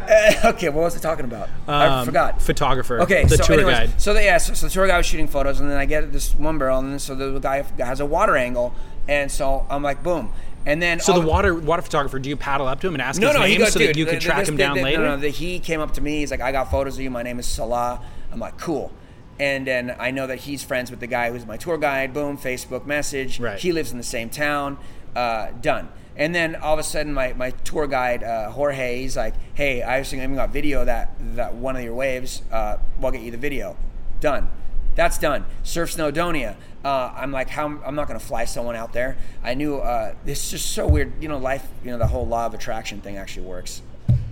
[0.09, 1.49] Uh, okay, what was I talking about?
[1.67, 2.41] I Um, forgot.
[2.43, 3.01] Photographer.
[3.03, 4.01] Okay, The so tour anyways, guide.
[4.01, 6.13] So the, yeah, so, so the tour guy was shooting photos, and then I get
[6.13, 8.75] this one barrel, and then so the guy has a water angle,
[9.09, 10.33] and so I'm like, boom,
[10.67, 12.95] and then So all the of- water water photographer, do you paddle up to him
[12.95, 14.57] and ask no, his no, name goes, so that you the- can track this- him
[14.57, 15.03] down the- later?
[15.03, 16.19] No, no, the, he came up to me.
[16.21, 17.11] He's like, I got photos of you.
[17.11, 18.01] My name is Salah.
[18.33, 18.91] I'm like, cool.
[19.39, 22.15] And then I know that he's friends with the guy who's my tour guide.
[22.15, 23.41] Boom, Facebook message.
[23.41, 23.59] Right.
[23.59, 24.79] He lives in the same town.
[25.15, 25.89] Uh, done.
[26.17, 29.83] And then all of a sudden, my, my tour guide uh, Jorge, he's like, "Hey,
[29.83, 32.43] I actually even got video of that that one of your waves.
[32.53, 33.77] Uh, we'll get you the video.
[34.21, 34.49] Done.
[34.95, 35.45] That's done.
[35.65, 36.55] Surf Snowdonia.
[36.85, 39.17] Uh, I'm like, how I'm not gonna fly someone out there.
[39.43, 41.21] I knew uh, it's just so weird.
[41.21, 41.67] You know, life.
[41.85, 43.83] You know, the whole law of attraction thing actually works.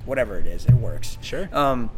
[0.05, 1.19] Whatever it is, it works.
[1.21, 1.49] Sure.
[1.53, 1.91] Um,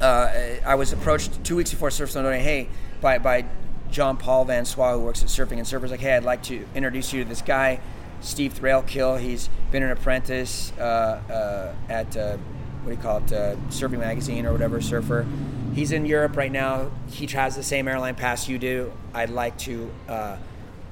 [0.00, 2.40] uh, I was approached two weeks before Surf Snowdonia.
[2.40, 2.68] Hey,
[3.00, 3.44] by by
[3.90, 5.90] John Paul Van Swae, who works at Surfing and Surfers.
[5.90, 7.80] Like, hey, I'd like to introduce you to this guy,
[8.20, 9.20] Steve Thrailkill.
[9.20, 12.36] He's been an apprentice uh, uh, at uh,
[12.82, 15.26] what do you call it, uh, Surfing Magazine or whatever, Surfer.
[15.74, 16.90] He's in Europe right now.
[17.10, 18.92] He has the same airline pass you do.
[19.12, 19.90] I'd like to.
[20.08, 20.36] Uh,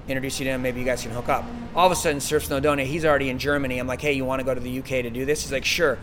[0.08, 0.62] introduce you to him.
[0.62, 1.44] Maybe you guys can hook up.
[1.74, 3.78] All of a sudden, Surf Snowdonia, he's already in Germany.
[3.78, 5.42] I'm like, hey, you want to go to the UK to do this?
[5.42, 5.98] He's like, sure.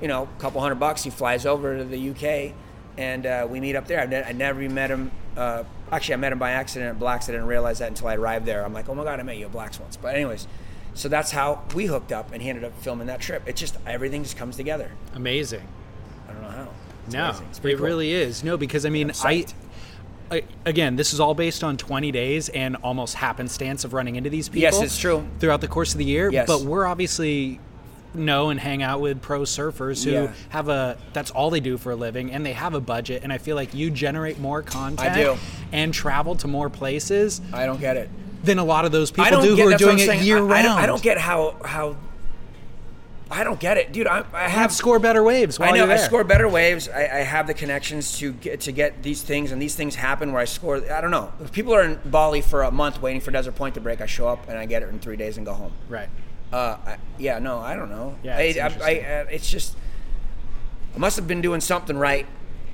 [0.00, 1.04] You know, a couple hundred bucks.
[1.04, 2.54] He flies over to the UK,
[2.98, 4.00] and uh, we meet up there.
[4.00, 5.10] I, ne- I never even met him.
[5.36, 7.28] Uh, actually, I met him by accident at Blacks.
[7.28, 8.64] I didn't realize that until I arrived there.
[8.64, 9.96] I'm like, oh my god, I met you at Blacks once.
[9.96, 10.46] But anyways,
[10.94, 13.42] so that's how we hooked up, and he ended up filming that trip.
[13.46, 14.90] It just everything just comes together.
[15.14, 15.66] Amazing.
[16.28, 16.68] I don't know how.
[17.06, 17.30] It's No.
[17.70, 17.84] It cool.
[17.86, 18.42] really is.
[18.44, 19.46] No, because I mean, I.
[20.30, 24.30] I, again, this is all based on 20 days and almost happenstance of running into
[24.30, 24.62] these people.
[24.62, 25.24] Yes, it's true.
[25.38, 26.30] Throughout the course of the year.
[26.32, 26.46] Yes.
[26.48, 27.60] But we're obviously
[28.14, 30.32] know and hang out with pro surfers who Yeah.
[30.50, 33.32] have a that's all they do for a living and they have a budget and
[33.32, 35.36] I feel like you generate more content do.
[35.72, 38.08] and travel to more places I don't get it.
[38.44, 40.22] than a lot of those people I don't do get, who are doing it saying.
[40.24, 40.52] year I, round.
[40.54, 41.96] I don't, I don't get how how.
[43.30, 44.06] I don't get it, dude.
[44.06, 46.88] I, I have score better waves I know I score better waves.
[46.88, 50.30] I, I have the connections to get to get these things, and these things happen
[50.32, 50.76] where I score.
[50.92, 51.32] I don't know.
[51.40, 54.06] If people are in Bali for a month waiting for Desert Point to break, I
[54.06, 55.72] show up and I get it in three days and go home.
[55.88, 56.10] Right.
[56.54, 58.14] Uh, I, yeah, no, I don't know.
[58.22, 59.04] Yeah, it's I, I, interesting.
[59.04, 59.76] uh, it's just
[60.94, 62.26] I must have been doing something right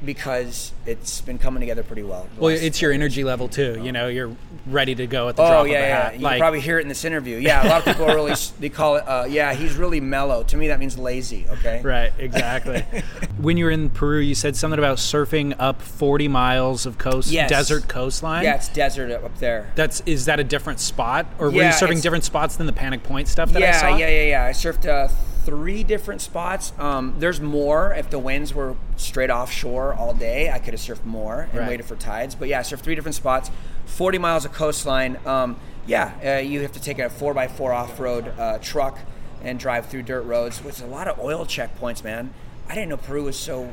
[0.05, 2.27] because it's been coming together pretty well.
[2.39, 3.81] Well, it's your energy level too.
[3.83, 4.35] You know, you're
[4.67, 6.03] ready to go at the Oh drop yeah, of a yeah.
[6.03, 6.15] hat.
[6.15, 7.37] You Like, probably hear it in this interview.
[7.37, 9.05] Yeah, a lot of people are really they call it.
[9.07, 10.43] Uh, yeah, he's really mellow.
[10.45, 11.47] To me, that means lazy.
[11.51, 11.81] Okay.
[11.91, 12.83] Right, exactly.
[13.39, 17.31] when you were in Peru, you said something about surfing up 40 miles of coast
[17.31, 17.51] Yes.
[17.51, 18.45] desert coastline.
[18.45, 19.71] Yeah, it's desert up there.
[19.75, 22.73] That's is that a different spot, or were Yeah, you surfing different spots than the
[22.73, 23.97] Panic Point stuff that I yeah, saw?
[23.97, 24.45] yeah, yeah, yeah.
[24.45, 25.09] I surfed uh,
[25.45, 26.73] three different spots.
[26.79, 27.93] Um, there's more.
[27.95, 31.69] If the winds were straight offshore all day, I could have surfed more and Right.
[31.69, 32.35] waited for tides.
[32.35, 33.51] But yeah, I surfed three different spots,
[33.87, 35.19] 40 miles of coastline.
[35.27, 38.99] Um, yeah, uh, you have to take a four x four off-road uh, truck
[39.43, 42.33] and drive through dirt roads, with a lot of oil checkpoints, man.
[42.69, 43.73] I didn't know Peru was so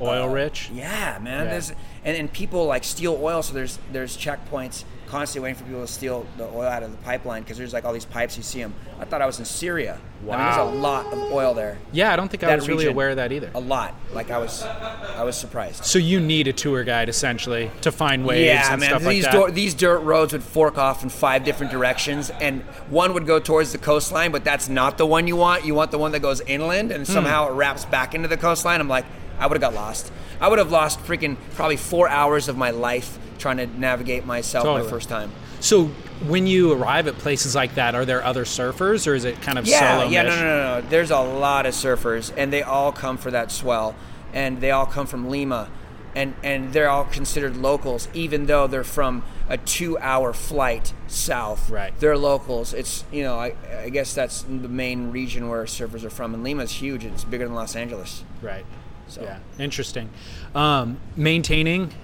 [0.00, 0.70] Oil uh, rich.
[0.72, 1.44] Yeah, man.
[1.46, 1.50] Yeah.
[1.50, 1.72] There's
[2.04, 5.92] and, and people like steal oil, so there's there's checkpoints constantly waiting for people to
[5.92, 8.36] steal the oil out of the pipeline because there's like all these pipes.
[8.36, 8.74] You see them.
[9.00, 9.94] I thought I was in Syria.
[9.94, 10.64] I mean, Wow.
[10.64, 11.78] there's a lot of oil there.
[11.92, 13.50] Yeah, I don't think I That was really aware of that either.
[13.54, 13.94] A lot.
[14.12, 15.84] Like I was, I was surprised.
[15.84, 18.46] So you need a tour guide essentially to find ways.
[18.46, 18.90] Yeah, and man.
[18.90, 19.32] stuff like These that.
[19.32, 23.38] dor- these dirt roads would fork off in five different directions, and one would go
[23.38, 25.64] towards the coastline, but that's not the one you want.
[25.64, 26.96] You want the one that goes inland, Hmm.
[26.96, 28.80] and somehow it wraps back into the coastline.
[28.80, 29.04] I'm like,
[29.38, 30.10] I would have got lost.
[30.40, 34.64] I would have lost freaking probably four hours of my life trying to navigate myself
[34.64, 34.84] Totally.
[34.84, 35.30] my first time.
[35.60, 35.86] so
[36.26, 39.56] when you arrive at places like that, are there other surfers, or is it kind
[39.58, 40.10] of Yeah, solo?
[40.10, 40.88] yeah, no, no, no, no.
[40.88, 43.94] There's a lot of surfers, and they all come for that swell,
[44.34, 45.68] and they all come from Lima,
[46.16, 51.70] and and they're all considered locals, even though they're from a two-hour flight south.
[51.70, 51.92] Right.
[52.00, 52.74] They're locals.
[52.74, 56.42] It's you know, I, I guess that's the main region where surfers are from, and
[56.42, 57.04] Lima's huge.
[57.04, 58.24] It's bigger than Los Angeles.
[58.42, 58.66] Right.
[59.06, 59.22] So.
[59.22, 60.10] Yeah, interesting.
[60.54, 61.94] Um, maintaining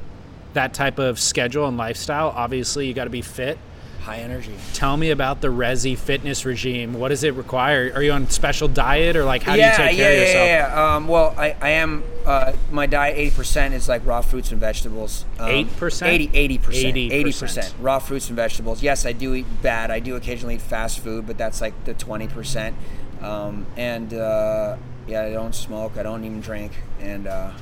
[0.54, 3.58] that type of schedule and lifestyle, obviously, you got to be fit.
[4.00, 4.54] high energy.
[4.74, 6.94] Tell me about the Resi fitness regime.
[6.94, 7.90] What does it require?
[7.94, 10.18] Are you on special diet or like how yeah, do you take yeah, care of
[10.18, 10.46] yourself?
[10.46, 10.96] yeah, yeah.
[10.96, 12.04] Um, well, I, I am.
[12.26, 15.24] Uh, my diet eighty percent is like raw fruits and vegetables.
[15.38, 16.30] Um, 8%?
[16.34, 16.96] 80 percent.
[16.96, 17.10] 80%.
[17.12, 18.82] Eighty percent raw fruits and vegetables.
[18.82, 19.90] Yes, I do eat bad.
[19.90, 22.76] I do occasionally eat fast food, but that's like the twenty percent.
[23.22, 25.96] Um, and uh, yeah, I don't smoke.
[25.96, 26.72] I don't even drink.
[27.00, 27.52] And uh,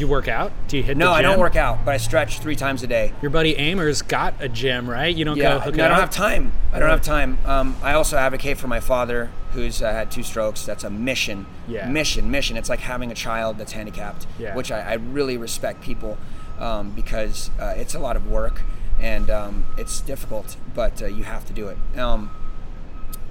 [0.00, 0.50] You work out?
[0.66, 3.12] Do you hit no, I don't work out, but I stretch three times a day.
[3.20, 5.14] Your buddy Amer's got a gym, right?
[5.14, 6.00] You don't Yeah, go hook no, I don't up?
[6.00, 6.52] have time.
[6.72, 7.36] I don't have time.
[7.44, 10.64] Um, I also advocate for my father, who's uh, had two strokes.
[10.64, 11.44] That's a mission.
[11.68, 11.86] Yeah.
[11.86, 12.56] Mission, mission.
[12.56, 14.56] It's like having a child that's handicapped, Yeah.
[14.56, 16.16] which I, I really respect people
[16.58, 18.62] um, because uh, it's a lot of work
[18.98, 21.76] and um, it's difficult, but uh, you have to do it.
[21.98, 22.30] Um,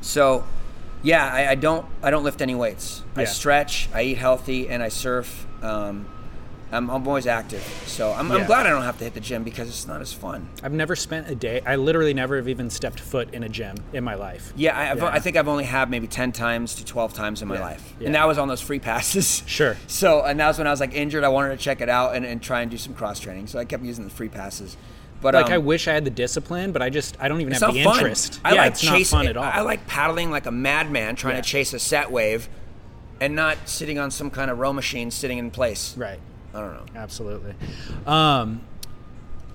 [0.02, 0.44] so,
[1.02, 3.02] yeah, I, I don't I don't lift any weights.
[3.16, 5.48] I stretch, I eat healthy, and I surf.
[5.64, 6.06] Um,
[6.72, 9.44] I'm, I'm always active, so I'm, I'm glad I don't have to hit the gym
[9.44, 10.48] because it's not as fun.
[10.62, 11.62] I've never spent a day.
[11.66, 14.54] I literally never have even stepped foot in a gym in my life.
[14.56, 15.06] Yeah, I, I've, Yeah.
[15.08, 17.94] I think I've only had maybe ten times to twelve times in my Yeah, life,
[18.00, 18.06] yeah.
[18.06, 19.44] and that was on those free passes.
[19.48, 19.76] Sure.
[19.88, 21.24] So, and that was when I was like injured.
[21.24, 23.48] I wanted to check it out and, and try and do some cross training.
[23.48, 24.78] So I kept using the free passes.
[25.22, 27.52] But Like um, I wish I had the discipline, but I just I don't even
[27.54, 27.96] have the fun.
[27.98, 28.40] interest.
[28.46, 29.18] I yeah, like it's chasing.
[29.18, 29.44] not fun at all.
[29.44, 31.42] I like paddling like a madman, trying Yeah.
[31.42, 32.48] to chase a set wave,
[33.20, 35.98] and not sitting on some kind of row machine sitting in place.
[35.98, 36.20] right.
[36.54, 36.86] I don't know.
[37.00, 37.54] Absolutely.
[38.06, 38.62] Um,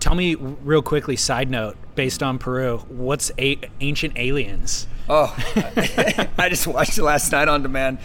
[0.00, 1.16] tell me real quickly.
[1.16, 4.86] Side note, based on Peru, what's a- ancient aliens?
[5.08, 5.34] Oh,
[6.38, 7.98] I just watched it last night on demand.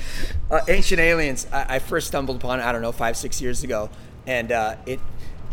[0.51, 1.47] Uh, Ancient Aliens.
[1.49, 2.63] I, I first stumbled upon it.
[2.63, 3.89] I don't know five six years ago,
[4.27, 4.99] and uh, it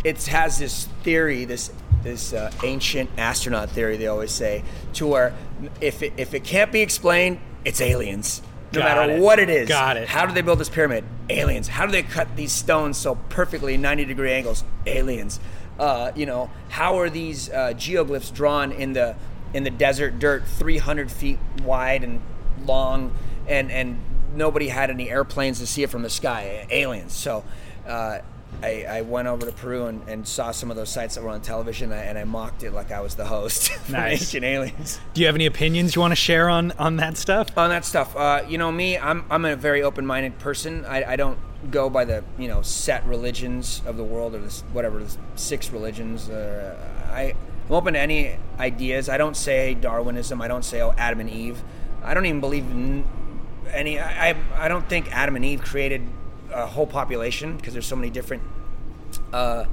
[0.02, 1.70] it has this theory, this
[2.02, 3.96] this uh, ancient astronaut theory.
[3.96, 5.34] They always say to where
[5.80, 8.42] if it, if it can't be explained, it's aliens.
[8.72, 9.20] No Got matter it.
[9.20, 9.68] what it is.
[9.68, 10.08] Got it.
[10.08, 11.04] How do they build this pyramid?
[11.30, 11.68] Aliens.
[11.68, 14.64] How do they cut these stones so perfectly 90 degree angles?
[14.86, 15.40] Aliens.
[15.78, 19.14] Uh, you know, how are these uh, geoglyphs drawn in the
[19.54, 22.20] in the desert dirt, 300 feet wide and
[22.64, 23.14] long,
[23.46, 23.98] and and
[24.34, 26.66] nobody had any airplanes to see it from the sky?
[26.70, 27.12] Aliens.
[27.12, 27.44] So.
[27.86, 28.18] Uh,
[28.62, 31.28] I, I went over to Peru and, and saw some of those sites that were
[31.30, 34.22] on television, and I, and I mocked it like I was the host Nice.
[34.22, 37.56] Ancient Aliens Do you have any opinions you want to share on on that stuff?
[37.56, 38.16] on that stuff.
[38.16, 40.84] Uh, you know me, I'm I'm a very open-minded person.
[40.86, 41.38] I, I don't
[41.70, 45.70] go by the you know set religions of the world or this whatever the six
[45.70, 46.28] religions.
[46.28, 46.76] Uh,
[47.10, 47.34] I
[47.68, 49.08] I'm open to any ideas.
[49.08, 50.40] I don't say Darwinism.
[50.40, 51.62] I don't say oh Adam and Eve.
[52.02, 53.04] I don't even believe in
[53.70, 53.98] any.
[53.98, 56.02] I I, I don't think Adam and Eve created
[56.56, 58.42] a whole population because there's so many different
[59.32, 59.64] uh,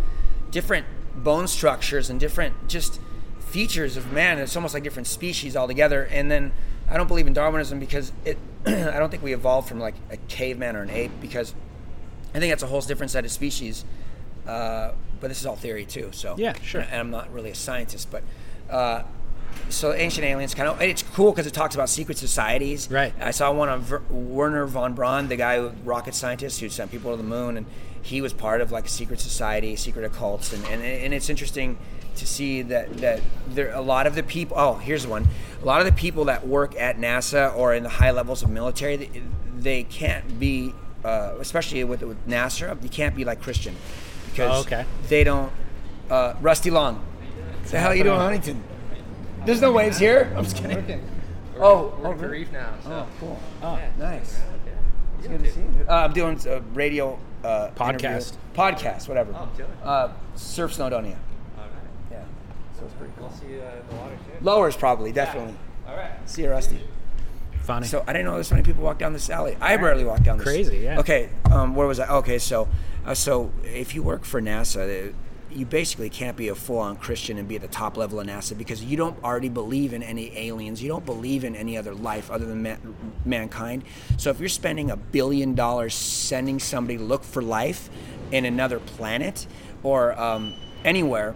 [0.52, 3.00] different bone structures and different just
[3.40, 4.38] features of man.
[4.40, 6.04] It's almost like different species altogether.
[6.04, 6.52] And then
[6.90, 8.38] I don't believe in Darwinism because it.
[8.66, 11.54] I don't think we evolved from like a caveman or an ape because
[12.34, 13.86] I think that's a whole different set of species.
[14.48, 16.10] Uh, but this is all theory too.
[16.12, 16.82] So Yeah, sure.
[16.82, 18.24] And I'm not really a scientist, but.
[18.70, 19.04] Uh,
[19.70, 23.14] so ancient aliens kind of it's cool because it talks about secret societies Right.
[23.20, 27.12] I saw one on Ver- Wernher von Braun, the guy, rocket scientist who sent people
[27.12, 27.66] to the moon, and
[28.02, 31.78] he was part of like a secret society, secret occults, and, and, and it's interesting
[32.18, 34.56] to see that that there a lot of the people.
[34.60, 35.28] Oh, here's one.
[35.62, 38.50] A lot of the people that work at NASA or in the high levels of
[38.50, 39.22] military, they,
[39.58, 40.74] they can't be,
[41.06, 43.76] uh, especially with, with NASA, you can't be like Christian
[44.30, 44.86] because Oh, okay.
[45.08, 45.52] they don't.
[46.10, 47.04] Uh, Rusty Long,
[47.72, 48.62] the hell you doing, Huntington?
[49.46, 50.34] There's no waves here.
[50.36, 51.04] I'm just kidding.
[51.58, 52.74] Oh, We're oh, at the reef now.
[52.84, 52.92] So.
[52.92, 53.40] Oh, cool.
[53.62, 54.40] Oh, nice.
[55.20, 55.86] It's good to see you.
[55.88, 58.34] Uh, I'm doing a radio uh, Podcast.
[58.34, 58.38] interview.
[58.56, 59.34] Podcast, whatever.
[59.36, 59.72] Oh, chilling.
[59.84, 61.16] Uh, Surf Snowdonia.
[61.58, 61.70] All right.
[62.12, 62.24] Yeah.
[62.78, 64.44] So it's pretty We'll see you uh, at the water soon.
[64.44, 65.56] Lowers probably, definitely.
[65.88, 66.12] All right.
[66.26, 66.82] See you, Rusty.
[67.62, 67.88] Funny.
[67.88, 69.56] So I didn't know there's so many people walk down this alley.
[69.62, 70.46] I barely walk down this.
[70.46, 71.00] Crazy, yeah.
[71.00, 72.10] Okay, um, where was I?
[72.16, 72.68] Okay, so
[73.06, 75.14] uh, so if you work for NASA, uh,
[75.56, 78.58] you basically can't be a full-on Christian and be at the top level of NASA
[78.58, 80.82] because you don't already believe in any aliens.
[80.82, 82.76] You don't believe in any other life other than ma-
[83.26, 83.84] mankind.
[84.18, 87.90] So if you're spending a billion dollars sending somebody to look for life
[88.32, 89.48] in another planet
[89.84, 91.36] or um, anywhere,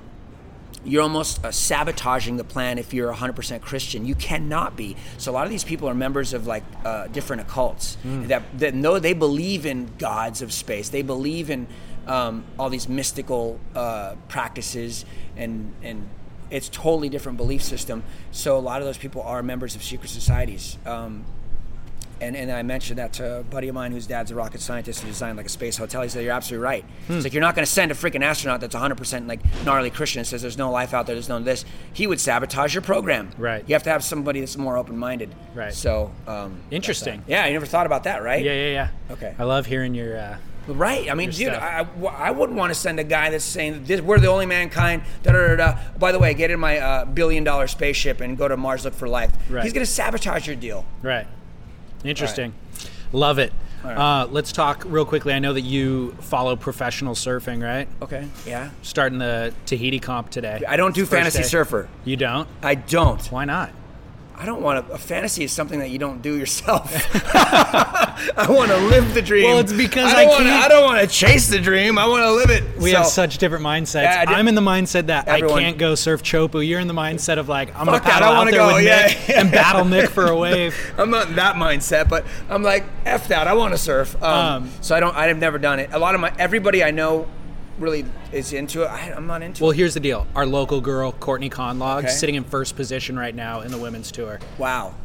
[0.86, 4.06] you're almost uh, sabotaging the plan if you're 100% Christian.
[4.06, 4.96] You cannot be.
[5.18, 8.74] So a lot of these people are members of like uh, different occults that that
[8.74, 10.90] know they believe in gods of space.
[10.90, 11.68] They believe in
[12.08, 16.08] um, all these mystical uh, practices and and
[16.50, 18.04] it's totally different belief system.
[18.32, 20.78] So a lot of those people are members of secret societies.
[20.86, 21.26] Um,
[22.20, 25.02] and, and I mentioned that to a buddy of mine whose dad's a rocket scientist
[25.02, 26.02] who designed like a space hotel.
[26.02, 26.86] He said, You're absolutely right.
[27.06, 27.14] Hmm.
[27.14, 30.20] It's like, you're not going to send a freaking astronaut that's 100% like gnarly Christian
[30.20, 31.64] and says there's no life out there, there's no this.
[31.94, 33.30] He would sabotage your program.
[33.38, 33.64] Right.
[33.68, 35.34] You have to have somebody that's more open minded.
[35.54, 35.74] Right.
[35.74, 37.24] So, um, Interesting.
[37.28, 38.44] yeah, you never thought about that, right?
[38.44, 39.14] Yeah, yeah, yeah.
[39.14, 39.36] Okay.
[39.38, 40.38] I love hearing your uh,
[40.68, 41.10] Right.
[41.10, 41.50] I mean, dude.
[41.54, 41.88] I,
[42.18, 45.04] I wouldn't want to send a guy that's saying this, we're the only mankind.
[45.24, 45.78] Da, da, da, da.
[45.98, 48.94] By the way, get in my uh, billion dollar spaceship and go to Mars, look
[48.94, 49.32] for life.
[49.50, 49.64] Right.
[49.64, 50.86] He's going to sabotage your deal.
[51.02, 51.28] Right.
[52.04, 52.54] Interesting.
[53.12, 53.54] Love it.
[53.84, 55.34] Uh, let's talk real quickly.
[55.34, 57.88] I know that you follow professional surfing, right?
[58.02, 58.28] Okay.
[58.46, 58.72] Yeah.
[58.82, 60.62] Starting the Tahiti comp today.
[60.68, 61.44] I don't do First fantasy day.
[61.48, 61.88] surfer.
[62.04, 62.50] You don't?
[62.62, 63.26] I don't.
[63.32, 63.72] Why not?
[64.40, 64.94] I don't want to.
[64.94, 66.94] A fantasy is something that you don't do yourself.
[67.36, 69.46] I want to live the dream.
[69.46, 71.98] Well, it's because I I don't wanna- can't- I don't want to chase the dream.
[71.98, 72.64] I want to live it.
[72.80, 74.04] We So- have such different mindsets.
[74.04, 76.66] Yeah, I I'm in the mindset that Everyone- I can't go surf Chopu.
[76.68, 79.08] You're in the mindset of like I'm gonna paddle I out there go, with yeah,
[79.08, 79.42] Nick yeah.
[79.42, 80.76] and battle Nick for a wave.
[80.98, 83.48] I'm not in that mindset, but I'm like f that.
[83.48, 84.16] I want to surf.
[84.22, 85.16] Um, Um, so I don't.
[85.16, 85.90] I've never done it.
[85.94, 87.28] A lot of my everybody I know
[87.80, 88.88] really is into it.
[88.88, 89.74] I, I'm not into Well, it.
[89.74, 90.26] Well, here's the deal.
[90.36, 92.14] Our local girl, Courtney Conlogue, Okay.
[92.14, 94.40] sitting in first position right now in the women's tour.
[94.58, 94.96] Wow.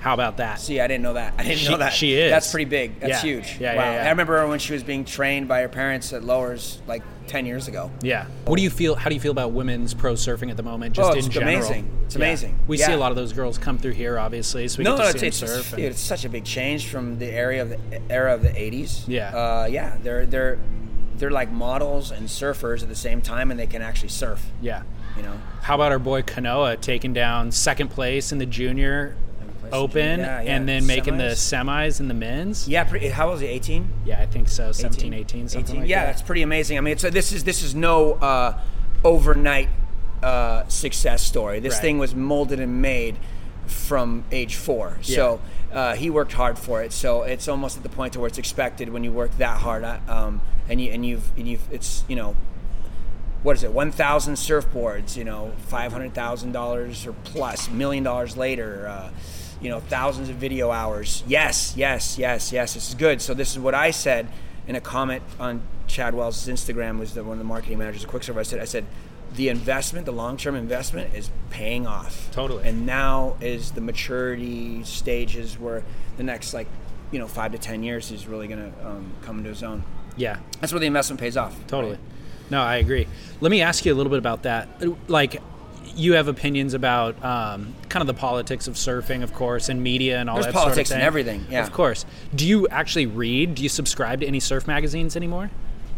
[0.00, 0.58] How about that?
[0.58, 1.34] See, I didn't know that.
[1.38, 1.92] I didn't She- know that.
[1.92, 2.28] she is.
[2.32, 2.98] That's pretty big.
[2.98, 3.30] That's Yeah.
[3.34, 3.56] huge.
[3.60, 3.92] Yeah, yeah, wow.
[3.92, 4.06] yeah.
[4.06, 7.46] I remember her when she was being trained by her parents at Lowers like 10
[7.46, 7.88] years ago.
[8.02, 8.24] Yeah.
[8.46, 8.96] What do you feel?
[8.96, 10.96] How do you feel about women's pro surfing at the moment?
[10.96, 11.54] Just Oh, in it's general.
[11.54, 11.88] amazing.
[12.06, 12.58] It's amazing.
[12.66, 15.02] We see a lot of those girls come through here, obviously, so we No, get
[15.04, 15.70] to it's, see them it's, surf.
[15.70, 17.78] dude, and- it's such a big change from the area of the
[18.10, 19.04] era of the 80s.
[19.06, 19.28] Yeah.
[19.32, 19.98] Uh, yeah.
[20.02, 20.58] They're they're
[21.16, 24.50] they're like models and surfers at the same time, and they can actually surf.
[24.60, 24.82] yeah.
[25.16, 25.38] You know.
[25.60, 29.14] How about our boy Kanoa taking down second place in the junior
[29.70, 30.56] open yeah, yeah.
[30.56, 31.64] and then making the Semis?
[31.66, 32.66] semis in the men's?
[32.66, 32.84] Yeah.
[32.84, 33.46] Pretty, how old is he?
[33.48, 33.88] 18.
[34.06, 34.72] Yeah, I think so.
[34.72, 36.12] 17, 18, something like yeah, that.
[36.12, 36.78] that's pretty amazing.
[36.78, 38.58] I mean, it's a, this is this is no uh,
[39.04, 39.68] overnight
[40.22, 41.60] uh, success story.
[41.60, 41.82] This Right.
[41.82, 43.18] thing was molded and made
[43.66, 44.98] from age four.
[45.02, 45.40] So
[45.72, 46.92] uh, he worked hard for it.
[46.92, 49.84] So it's almost at the point to where it's expected when you work that hard.
[49.84, 52.36] uh, Um, and you and you've and you've it's you know
[53.42, 59.10] what is it 1000 surfboards you know $500000 or plus million dollars later uh,
[59.60, 63.50] you know thousands of video hours yes yes yes yes this is good so this
[63.50, 64.28] is what i said
[64.68, 68.08] in a comment on chad wells' instagram was the one of the marketing managers of
[68.10, 68.84] quiksilver i said i said
[69.36, 72.68] the investment the long-term investment is paying off Totally.
[72.68, 75.82] and now is the maturity stages where
[76.16, 76.66] the next like
[77.10, 79.84] you know five to ten years is really going to um, come into his own
[80.16, 80.38] Yeah.
[80.60, 81.92] that's where the investment pays off Totally.
[81.94, 82.00] right?
[82.50, 83.06] No, I agree.
[83.40, 84.68] Let me ask you a little bit about that.
[85.08, 85.40] Like,
[85.96, 90.18] you have opinions about um, kind of the politics of surfing, of course, and media
[90.20, 91.06] and all There's that politics sort of thing.
[91.06, 91.62] everything, yeah.
[91.62, 92.04] Of course.
[92.34, 93.54] Do you actually read?
[93.54, 95.50] Do you subscribe to any surf magazines anymore?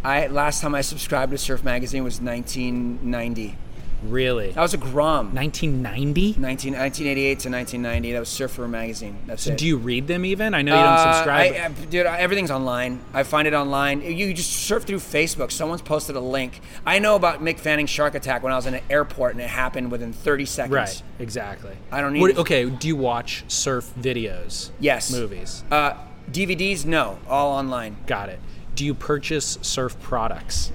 [0.05, 3.57] I last time I subscribed to Surf Magazine was 1990.
[4.05, 4.51] Really?
[4.51, 5.35] That was a Grom.
[5.35, 6.39] 1990?
[6.39, 8.13] 19, 1988 to 1990.
[8.13, 9.17] That was Surfer Magazine.
[9.27, 9.57] That's it.
[9.57, 10.53] Do you read them even?
[10.53, 11.53] I know you don't Uh, subscribe.
[11.55, 13.01] I, I, dude, everything's online.
[13.15, 14.03] I find it online.
[14.03, 15.51] You just surf through Facebook.
[15.51, 16.61] Someone's posted a link.
[16.85, 19.49] I know about Mick Fanning's shark attack when I was in an airport and it
[19.49, 20.75] happened within 30 seconds.
[20.75, 21.73] right, exactly.
[21.91, 24.69] I don't need What, okay, do you watch surf videos?
[24.81, 25.11] Yes.
[25.11, 25.65] Movies?
[25.71, 25.95] Uh,
[26.31, 27.19] DVDs, no.
[27.27, 27.97] All online.
[28.07, 28.39] Got it.
[28.75, 30.73] Do you purchase surf products?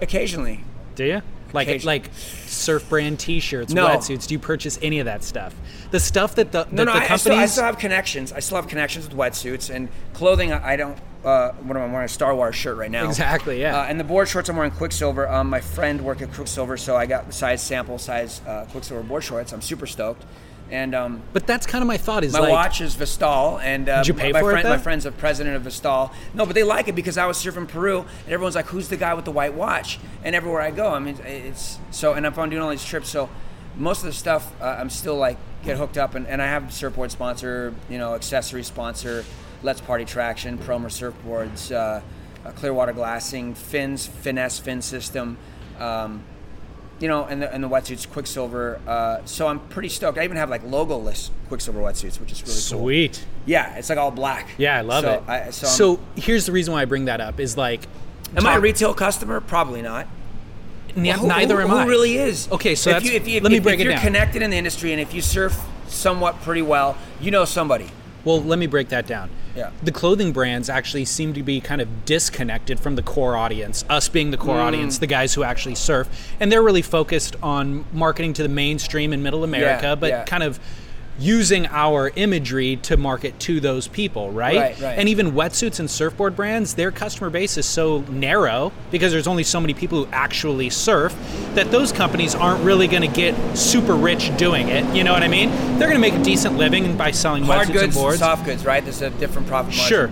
[0.00, 0.64] Occasionally.
[0.94, 1.22] Do you?
[1.52, 3.86] Like like surf brand T-shirts, No.
[3.86, 4.26] wetsuits.
[4.26, 5.54] Do you purchase any of that stuff?
[5.90, 8.32] The stuff that the, that No, no, the I, I, still, I still have connections.
[8.32, 10.52] I still have connections with wetsuits and clothing.
[10.52, 10.98] I, I don't.
[11.24, 12.06] Uh, what am I wearing?
[12.06, 13.06] A Star Wars shirt right now.
[13.06, 13.78] Exactly, yeah.
[13.80, 15.28] Uh, and the board shorts I'm wearing Quiksilver.
[15.28, 19.02] Um, my friend worked at Quiksilver, so I got the size sample size uh, Quiksilver
[19.02, 19.52] board shorts.
[19.52, 20.24] I'm super stoked.
[20.72, 22.24] And um, but that's kind of my thought.
[22.24, 24.64] Is my like, watch is Vestal, and uh, Did you pay my, for it, friend,
[24.64, 24.70] though?
[24.70, 26.10] my friend's a president of Vestal.
[26.32, 28.88] No, but they like it because I was here from Peru, and everyone's like, "Who's
[28.88, 32.14] the guy with the white watch?" And everywhere I go, I mean, it's so.
[32.14, 33.28] And I'm doing all these trips, so
[33.76, 36.72] most of the stuff uh, I'm still like get hooked up, and, and I have
[36.72, 39.26] surfboard sponsor, you know, accessory sponsor,
[39.62, 42.00] Let's Party Traction, Promer surfboards, uh,
[42.46, 45.36] uh, Clearwater glassing, fins, finesse fin system.
[45.78, 46.24] Um,
[47.02, 48.80] you know, and the, and the wetsuits, Quiksilver.
[48.86, 50.18] Uh, so I'm pretty stoked.
[50.18, 52.80] I even have like logo-less Quiksilver wetsuits, which is really cool.
[52.86, 53.24] Sweet.
[53.44, 54.48] Yeah, it's like all black.
[54.56, 55.22] Yeah, I love so it.
[55.28, 57.88] I, so, so here's the reason why I bring that up is like,
[58.36, 59.40] am I a retail customer?
[59.40, 60.06] Probably not.
[60.96, 61.84] N- Who- neither who, am who I.
[61.84, 62.48] Who really is?
[62.52, 64.40] Okay, so if that's- you, if you, let me if, break if it you're connected
[64.40, 67.88] in the industry and if you surf somewhat pretty well, you know somebody.
[68.24, 69.28] Well, let me break that down.
[69.56, 69.70] Yeah.
[69.82, 74.08] The clothing brands actually seem to be kind of disconnected from the core audience, us
[74.08, 74.40] being the Mm.
[74.40, 76.08] core audience, the guys who actually surf.
[76.40, 80.24] And they're really focused on marketing to the mainstream in middle America, but yeah.
[80.24, 80.58] kind of
[81.18, 84.56] using our imagery to market to those people, right?
[84.56, 84.98] Right, right.
[84.98, 89.44] And even wetsuits and surfboard brands, their customer base is so narrow because there's only
[89.44, 91.14] so many people who actually surf
[91.54, 94.84] that those companies aren't really going to get super rich doing it.
[94.96, 95.50] You know what I mean?
[95.78, 98.18] They're going to make a decent living by selling Hard wetsuits goods, and boards.
[98.18, 98.82] soft goods, right?
[98.82, 99.88] There's a different profit margin.
[99.88, 100.10] Sure.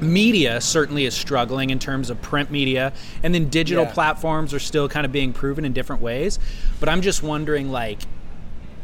[0.00, 2.92] Media certainly is struggling in terms of print media,
[3.24, 3.92] and then digital Yeah.
[3.92, 6.38] platforms are still kind of being proven in different ways.
[6.78, 7.98] But I'm just wondering, like,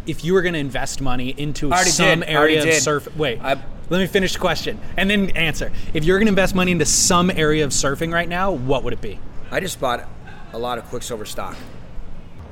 [0.07, 2.29] if you were going to invest money into some did.
[2.29, 2.83] Area of did.
[2.83, 3.15] surf.
[3.17, 5.71] Wait, I- Let me finish the question and then answer.
[5.93, 8.93] If you're going to invest money into some area of surfing right now, what would
[8.93, 9.19] it be?
[9.51, 10.09] I just bought
[10.53, 11.57] a lot of Quiksilver stock,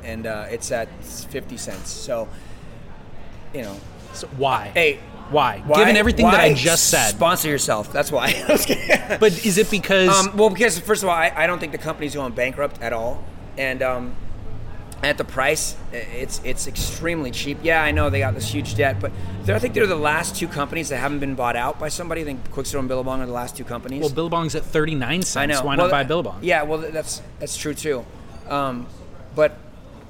[0.05, 1.90] and uh, it's at 50 cents.
[1.90, 2.28] So,
[3.55, 3.76] you know,
[4.12, 4.70] So why?
[4.74, 4.98] hey,
[5.30, 5.62] why?
[5.66, 7.11] why- Given everything that I just said.
[7.11, 7.92] sponsor yourself.
[7.92, 8.26] That's why.
[8.48, 9.18] I was kidding.
[9.18, 11.78] but is it because Um, well, because first of all, I, I don't think the
[11.78, 13.24] company's going bankrupt at all,
[13.57, 14.14] and um,
[15.03, 17.59] at the price, it's it's extremely cheap.
[17.62, 19.11] Yeah, I know they got this huge debt, but
[19.48, 22.20] I think they're the last two companies that haven't been bought out by somebody.
[22.20, 24.00] I think Quiksilver and Billabong are the last two companies.
[24.00, 25.36] well, Billabong's at 39 cents.
[25.36, 25.61] I know.
[25.66, 26.38] Why Well, not buy Billabong?
[26.42, 28.05] Yeah, well, that's that's true too.
[28.48, 28.86] Um,
[29.34, 29.59] but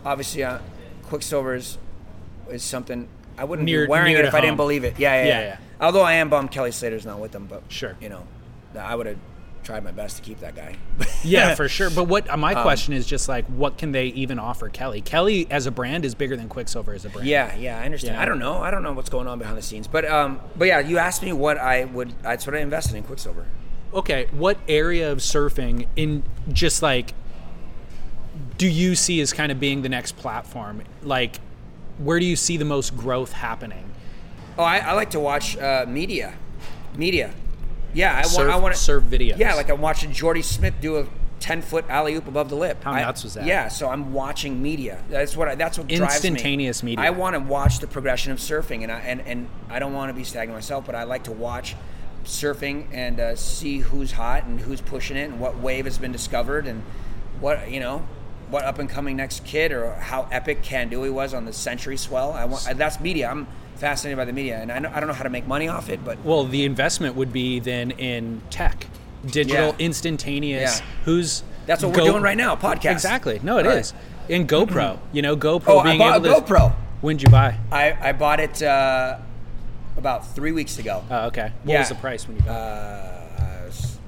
[0.04, 0.58] obviously, uh,
[1.04, 1.78] Quiksilver is,
[2.50, 4.98] is something I wouldn't Near- be wearing it if to I didn't believe it.
[4.98, 5.56] Yeah yeah, Yeah, yeah, yeah.
[5.80, 7.96] Although I am bummed Kelly Slater's not with them, but Sure.
[8.00, 8.22] you know,
[8.78, 9.16] I would have
[9.62, 10.76] tried my best to keep that guy.
[11.24, 11.88] Yeah, for sure.
[11.88, 15.00] But what uh, my Um, question is just like, what can they even offer Kelly?
[15.00, 17.28] Kelly as a brand is bigger than Quiksilver as a brand.
[17.28, 18.16] Yeah, yeah, I understand.
[18.16, 18.22] Yeah.
[18.22, 18.56] I don't know.
[18.56, 21.22] I don't know what's going on behind the scenes, but um, but yeah, you asked
[21.22, 22.12] me what I would.
[22.22, 23.46] That's what I invested in Quiksilver.
[23.94, 27.14] Okay, what area of surfing in just like
[28.58, 30.82] do you see as kind of being the next platform?
[31.02, 31.36] Like,
[31.98, 33.90] where do you see the most growth happening?
[34.58, 36.34] Oh, I, I like to watch uh, media,
[36.96, 37.32] media.
[37.92, 38.50] Yeah, I Surf, want.
[38.50, 39.38] I want to surf videos.
[39.38, 41.06] Yeah, like I'm watching Jordy Smith do a
[41.40, 42.82] ten foot alley oop above the lip.
[42.84, 43.44] How I- nuts was that?
[43.46, 45.02] Yeah, so I'm watching media.
[45.10, 45.48] That's what.
[45.48, 46.04] I, that's what drives me.
[46.28, 47.04] Instantaneous media.
[47.04, 50.10] I want to watch the progression of surfing, and I and, and I don't want
[50.10, 51.74] to be stagnant myself, but I like to watch
[52.24, 56.12] surfing and uh, see who's hot and who's pushing it, and what wave has been
[56.12, 56.82] discovered, and
[57.40, 58.06] what you know.
[58.50, 62.32] What up and coming next kid, or how epic Kandui was on the Century Swell?
[62.32, 62.68] I want.
[62.74, 63.30] That's media.
[63.30, 65.68] I'm fascinated by the media, and I, know, I don't know how to make money
[65.68, 68.86] off it, but Well, the investment would be then in tech,
[69.26, 69.74] digital, Yeah.
[69.78, 70.78] instantaneous.
[70.80, 70.86] Yeah.
[71.04, 72.92] Who's That's what Go- we're doing right now, podcast.
[72.92, 73.38] Exactly.
[73.42, 73.78] No, it Right.
[73.78, 73.94] is.
[74.28, 76.40] And GoPro, you know, GoPro Oh, I bought able a to.
[76.42, 76.72] GoPro.
[77.00, 77.56] When'd you buy?
[77.70, 79.16] I, I bought it uh,
[79.96, 81.02] about three weeks ago.
[81.10, 81.52] Oh, okay.
[81.64, 81.78] What Yeah.
[81.80, 83.98] was the price when you bought Uh, it was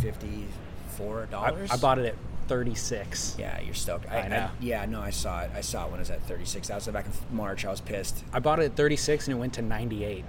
[0.00, 1.70] Fifty-four dollars.
[1.70, 2.14] I, I bought it at
[2.48, 3.36] 36.
[3.38, 4.10] Yeah, you're stoked.
[4.10, 4.50] I know.
[4.60, 5.50] yeah, no, I saw it.
[5.54, 6.68] I saw it when it was at thirty-six.
[6.68, 7.64] That was back in March.
[7.64, 8.24] I was pissed.
[8.32, 10.24] I bought it at 36 and it went to 98.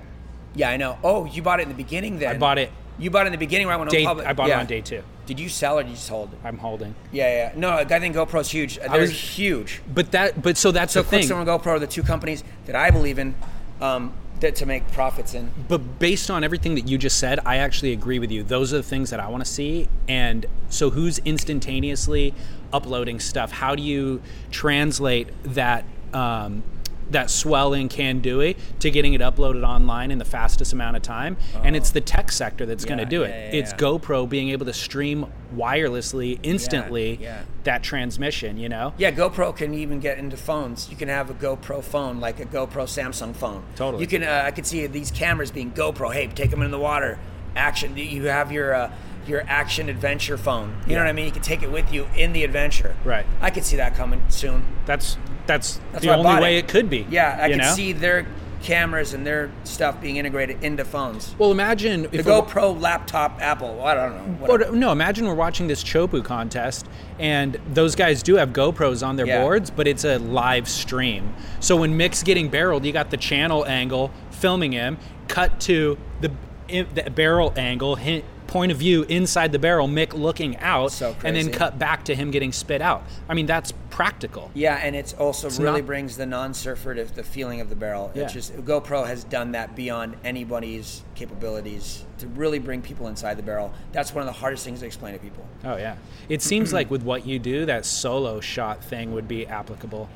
[0.55, 0.97] Yeah, I know.
[1.03, 2.35] Oh, you bought it in the beginning then.
[2.35, 3.97] I bought it You bought it in the beginning right when it day.
[3.99, 4.27] went public.
[4.27, 4.57] I bought yeah.
[4.57, 5.03] it on day two.
[5.27, 6.39] Did you sell or did you just hold it?
[6.43, 6.95] I'm holding.
[7.11, 7.59] Yeah, yeah.
[7.59, 8.77] No, I think GoPro's huge.
[8.77, 9.81] They're was- huge.
[9.93, 11.31] But that, but so that's So the thing.
[11.31, 13.35] And GoPro are the two companies that I believe in
[13.81, 15.51] um, that to make profits in.
[15.67, 18.43] But based on everything that you just said, I actually agree with you.
[18.43, 19.87] Those are the things that I want to see.
[20.07, 22.33] And so, who's instantaneously
[22.71, 23.51] uploading stuff?
[23.51, 24.21] How do you
[24.51, 26.63] translate that um,
[27.11, 31.37] that swell in Kandui to getting it uploaded online in the fastest amount of time?
[31.63, 33.29] And it's the tech sector that's going to Yeah, do it.
[33.29, 33.77] yeah, yeah, it's yeah.
[33.77, 37.43] GoPro being able to stream wirelessly instantly yeah.
[37.63, 38.57] that transmission.
[38.57, 38.93] You know.
[38.97, 40.89] Yeah, GoPro can even get into phones.
[40.89, 43.63] You can have a GoPro phone, like a GoPro Samsung phone.
[43.75, 44.01] Totally.
[44.01, 44.23] You can.
[44.23, 46.13] Uh, I could see these cameras being GoPro.
[46.13, 47.19] Hey, take them in the water.
[47.55, 47.97] Action.
[47.97, 48.91] You have your uh,
[49.27, 50.75] your action adventure phone.
[50.87, 51.25] You know what I mean?
[51.25, 52.95] You can take it with you in the adventure.
[53.03, 53.25] Right.
[53.41, 54.63] I could see that coming soon.
[54.85, 56.65] That's that's, That's the only way it.
[56.65, 56.67] it.
[56.67, 57.07] could be.
[57.09, 57.71] Yeah, I can know?
[57.73, 58.27] see their
[58.61, 61.33] cameras and their stuff being integrated into phones.
[61.37, 63.81] Well, imagine The if GoPro laptop Apple.
[63.81, 64.47] I don't know.
[64.47, 66.87] Or, no, imagine we're watching this Chopu contest,
[67.19, 69.41] and those guys do have GoPros on their Yeah.
[69.41, 71.33] boards, but it's a live stream.
[71.61, 74.97] So when Mick's getting barreled, you got the channel angle filming him,
[75.27, 76.31] cut to the,
[76.67, 81.35] the barrel angle, hint, point of view inside the barrel, Mick looking out, So and
[81.35, 83.03] then cut back to him getting spit out.
[83.27, 84.51] I mean, that's practical.
[84.53, 88.11] Yeah, and it's also really not- brings the non-surfer to the feeling of the barrel.
[88.13, 88.23] Yeah.
[88.23, 93.43] It's just GoPro has done that beyond anybody's capabilities to really bring people inside the
[93.43, 93.73] barrel.
[93.91, 95.45] That's one of the hardest things to explain to people.
[95.63, 95.95] Oh, yeah.
[96.29, 100.09] It seems like with what you do, that solo shot thing would be applicable.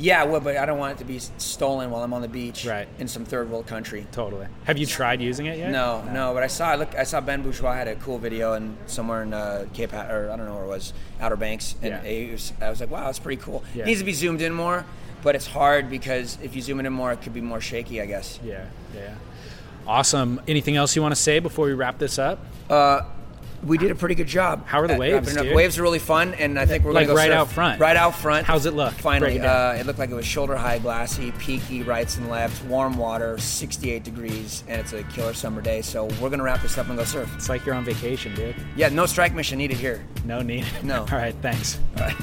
[0.00, 2.64] Yeah, well, but I don't want it to be stolen while I'm on the beach
[2.64, 2.86] Right.
[3.00, 4.06] in some third world country.
[4.12, 4.46] Totally.
[4.64, 5.72] Have you tried using it yet?
[5.72, 8.52] No, no, but I saw I look I saw Ben Bourgeois had a cool video
[8.52, 11.90] and somewhere in uh, Cape or I don't know where it was Outer Banks and
[11.94, 12.02] Yeah.
[12.08, 13.64] it was, I was like wow that's pretty cool.
[13.74, 13.82] Yeah.
[13.82, 14.84] It needs to be zoomed in more,
[15.24, 18.00] but it's hard because if you zoom it in more it could be more shaky
[18.00, 18.38] I guess.
[18.44, 19.14] Yeah, yeah.
[19.86, 20.40] Awesome.
[20.46, 22.38] Anything else you want to say before we wrap this up?
[23.64, 24.66] We did a pretty good job.
[24.66, 25.44] How are the waves, wrapping it up.
[25.44, 25.54] dude?
[25.56, 27.80] Waves are really fun, and I think we're Like gonna go right surf out front?
[27.80, 28.46] Right out front.
[28.46, 28.92] How's it look?
[28.94, 32.62] Finally, it uh, it looked like it was shoulder high, glassy, peaky, rights and lefts,
[32.62, 35.82] warm water, 68 degrees, and it's a killer summer day.
[35.82, 37.30] So we're gonna wrap this up and go surf.
[37.34, 38.54] It's like you're on vacation, dude.
[38.76, 40.04] Yeah, no strike mission needed here.
[40.24, 40.64] No need.
[40.82, 41.00] No.
[41.12, 41.78] All right, thanks.
[41.96, 42.14] All right.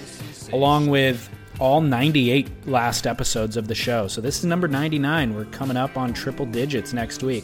[0.53, 4.07] along with all 98 last episodes of the show.
[4.07, 5.35] So this is number 99.
[5.35, 7.43] We're coming up on triple digits next week.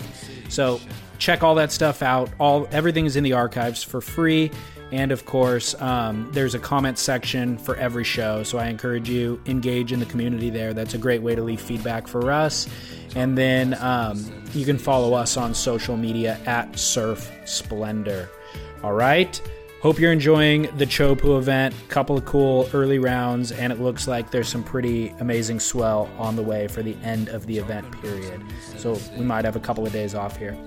[0.49, 0.82] So
[1.19, 2.32] check all that stuff out.
[2.39, 4.49] All everything is in the archives for free.
[4.91, 8.43] And of course, um, there's a comment section for every show.
[8.43, 10.73] So I encourage you engage in the community there.
[10.73, 12.67] That's a great way to leave feedback for us.
[13.15, 14.23] And then um,
[14.53, 18.29] you can follow us on social media at Surf Splendor.
[18.83, 19.41] All right.
[19.81, 21.75] Hope you're enjoying the Chopu event.
[21.88, 26.35] Couple of cool early rounds, and it looks like there's some pretty amazing swell on
[26.35, 28.41] the way for the end of the event period.
[28.77, 30.57] So we might have a couple of days off here.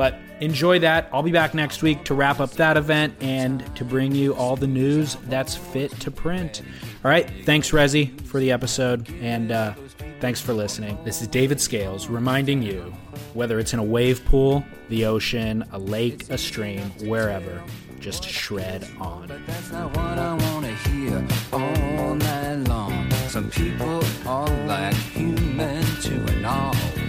[0.00, 1.10] But enjoy that.
[1.12, 4.56] I'll be back next week to wrap up that event and to bring you all
[4.56, 6.62] the news that's fit to print.
[7.04, 7.30] All right.
[7.44, 9.12] Thanks, Rezi, for the episode.
[9.20, 9.74] And uh,
[10.18, 10.96] thanks for listening.
[11.04, 12.94] This is David Scales reminding you
[13.34, 17.62] whether it's in a wave pool, the ocean, a lake, a stream, wherever,
[17.98, 19.26] just shred on.
[19.26, 21.22] But that's not what I wanna hear
[21.52, 23.10] all night long.
[23.28, 26.99] Some people are like human to an all.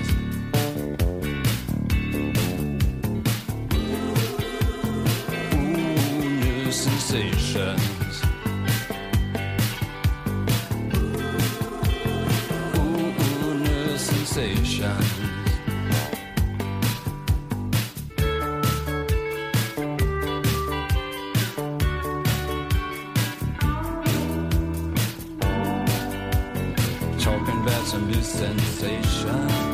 [6.82, 8.24] Sensations.
[12.76, 15.22] Ooh, ooh, new sensations.
[27.20, 29.71] talking about some new sensations.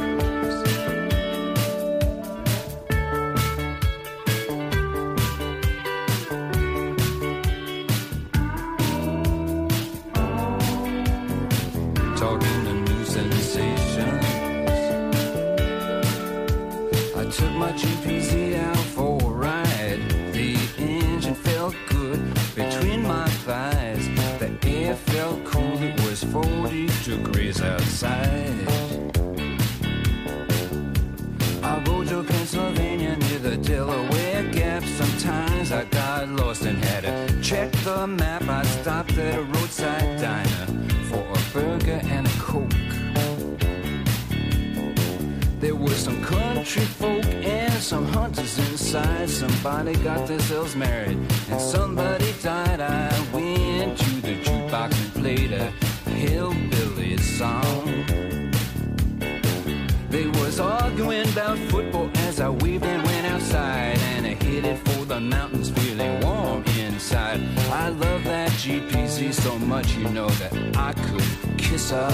[71.90, 72.10] Her.